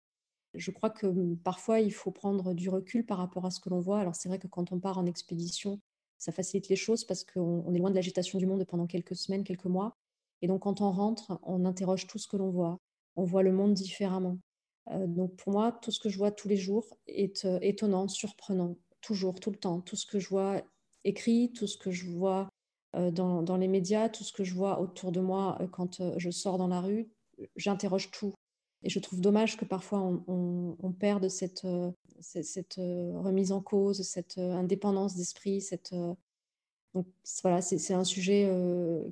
[0.53, 3.69] Je crois que mmh, parfois, il faut prendre du recul par rapport à ce que
[3.69, 3.99] l'on voit.
[3.99, 5.79] Alors, c'est vrai que quand on part en expédition,
[6.17, 9.43] ça facilite les choses parce qu'on est loin de l'agitation du monde pendant quelques semaines,
[9.43, 9.97] quelques mois.
[10.41, 12.79] Et donc, quand on rentre, on interroge tout ce que l'on voit.
[13.15, 14.37] On voit le monde différemment.
[14.89, 18.07] Euh, donc, pour moi, tout ce que je vois tous les jours est euh, étonnant,
[18.07, 19.81] surprenant, toujours, tout le temps.
[19.81, 20.61] Tout ce que je vois
[21.03, 22.49] écrit, tout ce que je vois
[22.95, 26.57] euh, dans, les médias, tout ce que je vois autour de moi quand je sors
[26.57, 27.09] dans la rue,
[27.55, 28.33] j'interroge tout.
[28.83, 35.63] Et je trouve dommage que parfois on, perde cette, remise en cause, cette indépendance d'esprit.
[36.93, 37.07] Donc
[37.43, 38.51] voilà, c'est un sujet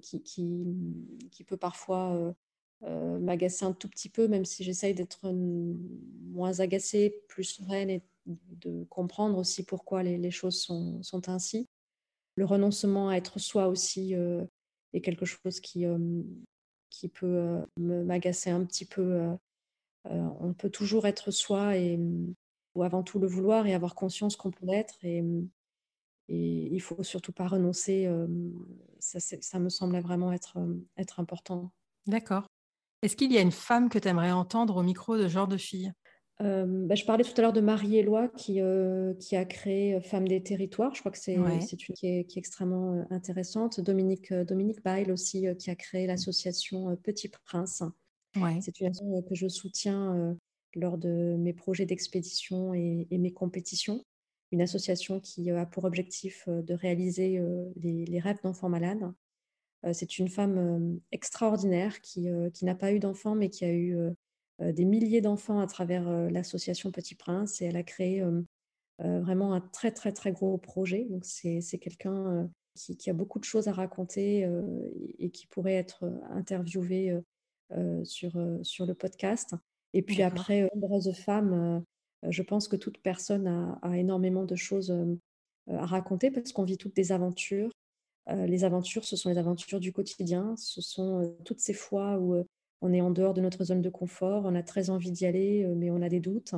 [0.01, 2.33] qui, peut parfois
[2.81, 8.85] m'agacer un tout petit peu, même si j'essaye d'être moins agacée, plus sereine et de
[8.85, 11.67] comprendre aussi pourquoi les, choses sont, sont, ainsi.
[12.35, 14.13] Le renoncement à être soi aussi
[14.93, 15.85] est quelque chose qui,
[16.89, 19.35] qui peut m'agacer un petit peu
[20.07, 21.99] euh, on peut toujours être soi et
[22.75, 25.23] ou avant tout le vouloir et avoir conscience qu'on peut l'être et,
[26.29, 28.07] et il faut surtout pas renoncer.
[28.99, 30.57] Ça, ça, me semble vraiment être,
[30.97, 31.71] être important.
[32.05, 32.45] D'accord.
[33.01, 35.57] Est-ce qu'il y a une femme que tu aimerais entendre au micro de genre de
[35.57, 35.91] fille?
[36.39, 38.61] Bah, je parlais tout à l'heure de Marie-Éloi qui,
[39.19, 40.95] qui a créé Femmes des territoires.
[40.95, 43.81] Je crois que c'est une qui est, qui est, extrêmement intéressante.
[43.81, 47.83] Dominique, Dominique Bail aussi qui a créé l'association Petit Prince
[48.61, 50.37] c'est une asso que je soutiens
[50.75, 54.03] lors de mes projets d'expédition et, mes compétitions.
[54.51, 57.41] Une association qui a pour objectif de réaliser
[57.75, 59.11] les, rêves d'enfants malades.
[59.93, 63.97] C'est une femme extraordinaire qui, qui n'a pas eu d'enfants, mais qui a eu
[64.59, 67.61] des milliers d'enfants à travers l'association Petit Prince.
[67.61, 68.23] Et elle a créé
[68.99, 71.05] vraiment un très, très, très gros projet.
[71.09, 74.49] Donc, c'est quelqu'un qui, qui, a beaucoup de choses à raconter
[75.17, 77.17] et qui pourrait être interviewé
[77.77, 79.53] euh, sur, euh, sur le podcast.
[79.93, 81.83] Et puis après, Nombreuses femmes,
[82.25, 83.47] euh, je pense que toute personne
[83.83, 84.91] a, énormément de choses
[85.67, 87.69] à raconter parce qu'on vit toutes des aventures.
[88.35, 90.55] Les aventures, ce sont les aventures du quotidien.
[90.57, 92.43] Ce sont toutes ces fois où
[92.81, 95.65] on est en dehors de notre zone de confort, on a très envie d'y aller,
[95.75, 96.55] mais on a des doutes.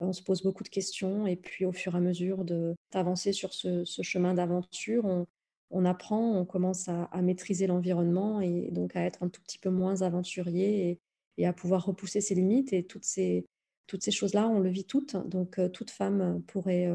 [0.00, 2.44] On se pose beaucoup de questions et puis au fur et à mesure
[2.92, 5.26] d'avancer sur ce, chemin d'aventure,
[5.70, 9.68] on, apprend, on commence à, maîtriser l'environnement et donc à être un tout petit peu
[9.68, 11.00] moins aventurier
[11.36, 12.72] et, à pouvoir repousser ses limites.
[12.72, 13.46] Et toutes ces,
[13.86, 15.16] toutes ces choses-là, on le vit toutes.
[15.28, 16.90] Donc euh, toute femme pourrait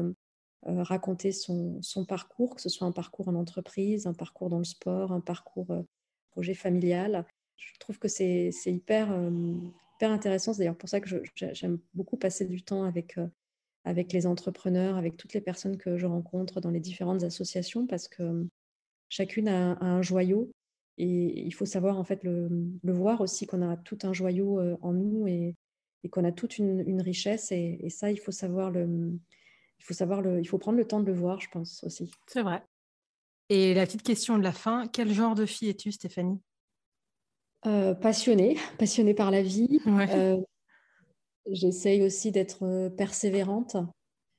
[0.66, 4.58] euh, euh, raconter son, parcours, que ce soit un parcours en entreprise, un parcours dans
[4.58, 5.84] le sport, un parcours
[6.30, 7.24] projet familial.
[7.56, 9.08] Je trouve que c'est hyper
[9.96, 10.52] hyper intéressant.
[10.52, 13.16] C'est d'ailleurs pour ça que j'aime beaucoup passer du temps avec,
[14.12, 18.46] les entrepreneurs, avec toutes les personnes que je rencontre dans les différentes associations, parce que
[19.08, 20.50] chacune a, un joyau.
[20.98, 24.92] Et il faut savoir en fait le, voir aussi qu'on a tout un joyau en
[24.92, 25.54] nous et,
[26.10, 27.50] qu'on a toute une, richesse.
[27.52, 29.18] Et, ça, il faut savoir le,
[29.78, 32.10] il faut savoir le, il faut prendre le temps de le voir, je pense aussi.
[32.26, 32.62] C'est vrai.
[33.48, 36.40] Et la petite question de la fin, quel genre de fille es-tu, Stéphanie?
[37.66, 39.80] Euh, Passionnée, passionnée par la vie.
[39.86, 40.40] Euh,
[41.50, 43.76] j'essaye aussi d'être euh, persévérante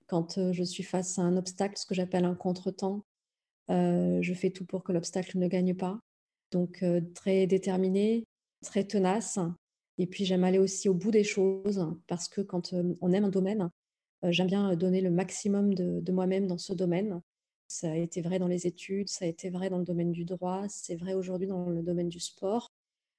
[0.08, 3.04] quand je suis face à un obstacle, ce que j'appelle un contretemps.
[3.68, 6.00] je fais tout pour que l'obstacle ne gagne pas.
[6.52, 6.82] Donc
[7.14, 8.24] très déterminée,
[8.64, 9.38] très tenace.
[9.98, 13.30] Et puis j'aime aller aussi au bout des choses parce que quand on aime un
[13.30, 13.70] domaine,
[14.24, 17.22] j'aime bien donner le maximum de moi-même dans ce domaine.
[17.68, 20.24] Ça a été vrai dans les études, ça a été vrai dans le domaine du
[20.24, 22.72] droit, c'est vrai aujourd'hui dans le domaine du sport,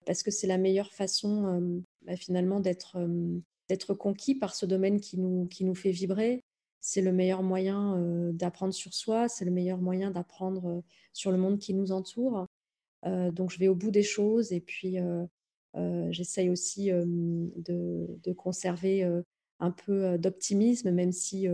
[0.06, 5.74] parce que c'est la meilleure façon bah, finalement d'être conquis par ce domaine qui nous,
[5.74, 6.40] fait vibrer.
[6.80, 7.98] C'est le meilleur moyen
[8.32, 10.82] d'apprendre sur soi, c'est le meilleur moyen d'apprendre
[11.12, 12.46] sur le monde qui nous entoure.
[13.04, 14.96] donc je vais au bout des choses et puis
[16.10, 19.06] j'essaye aussi de, conserver
[19.60, 21.48] un peu d'optimisme, même si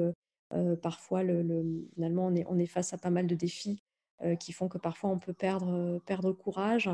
[0.83, 3.83] parfois, le, finalement, on est, face à pas mal de défis
[4.39, 6.91] qui font que parfois on peut perdre, perdre courage.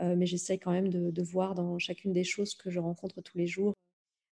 [0.00, 3.46] mais j'essaye quand même de, voir dans chacune des choses que je rencontre tous les
[3.46, 3.74] jours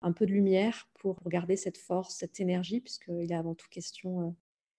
[0.01, 4.35] un peu de lumière pour garder cette force, cette énergie, puisqu'il est avant tout question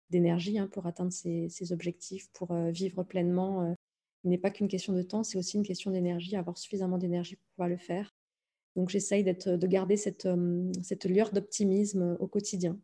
[0.09, 3.75] d'énergie hein, pour atteindre ses, objectifs, pour vivre pleinement.
[4.23, 7.35] il n'est pas qu'une question de temps, c'est aussi une question d'énergie, avoir suffisamment d'énergie
[7.35, 8.13] pour pouvoir le faire.
[8.75, 10.27] Donc j'essaye de garder cette,
[10.81, 12.77] cette lueur d'optimisme au quotidien.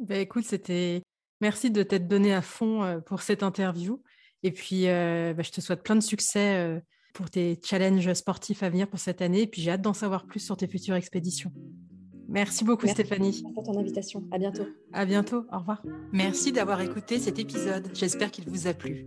[0.00, 1.02] Bah, écoute, c'était.
[1.40, 4.02] Merci de t'être donné à fond euh, pour cette interview.
[4.42, 6.80] Et puis, euh, bah, je te souhaite plein de succès euh,
[7.12, 9.42] pour tes challenges sportifs à venir pour cette année.
[9.42, 11.52] Et puis, j'ai hâte d'en savoir plus sur tes futures expéditions.
[12.28, 13.42] Merci beaucoup, Stéphanie.
[13.42, 14.24] Merci pour ton invitation.
[14.32, 14.66] À bientôt.
[14.92, 15.44] À bientôt.
[15.52, 15.82] Au revoir.
[16.12, 17.88] Merci d'avoir écouté cet épisode.
[17.94, 19.06] J'espère qu'il vous a plu.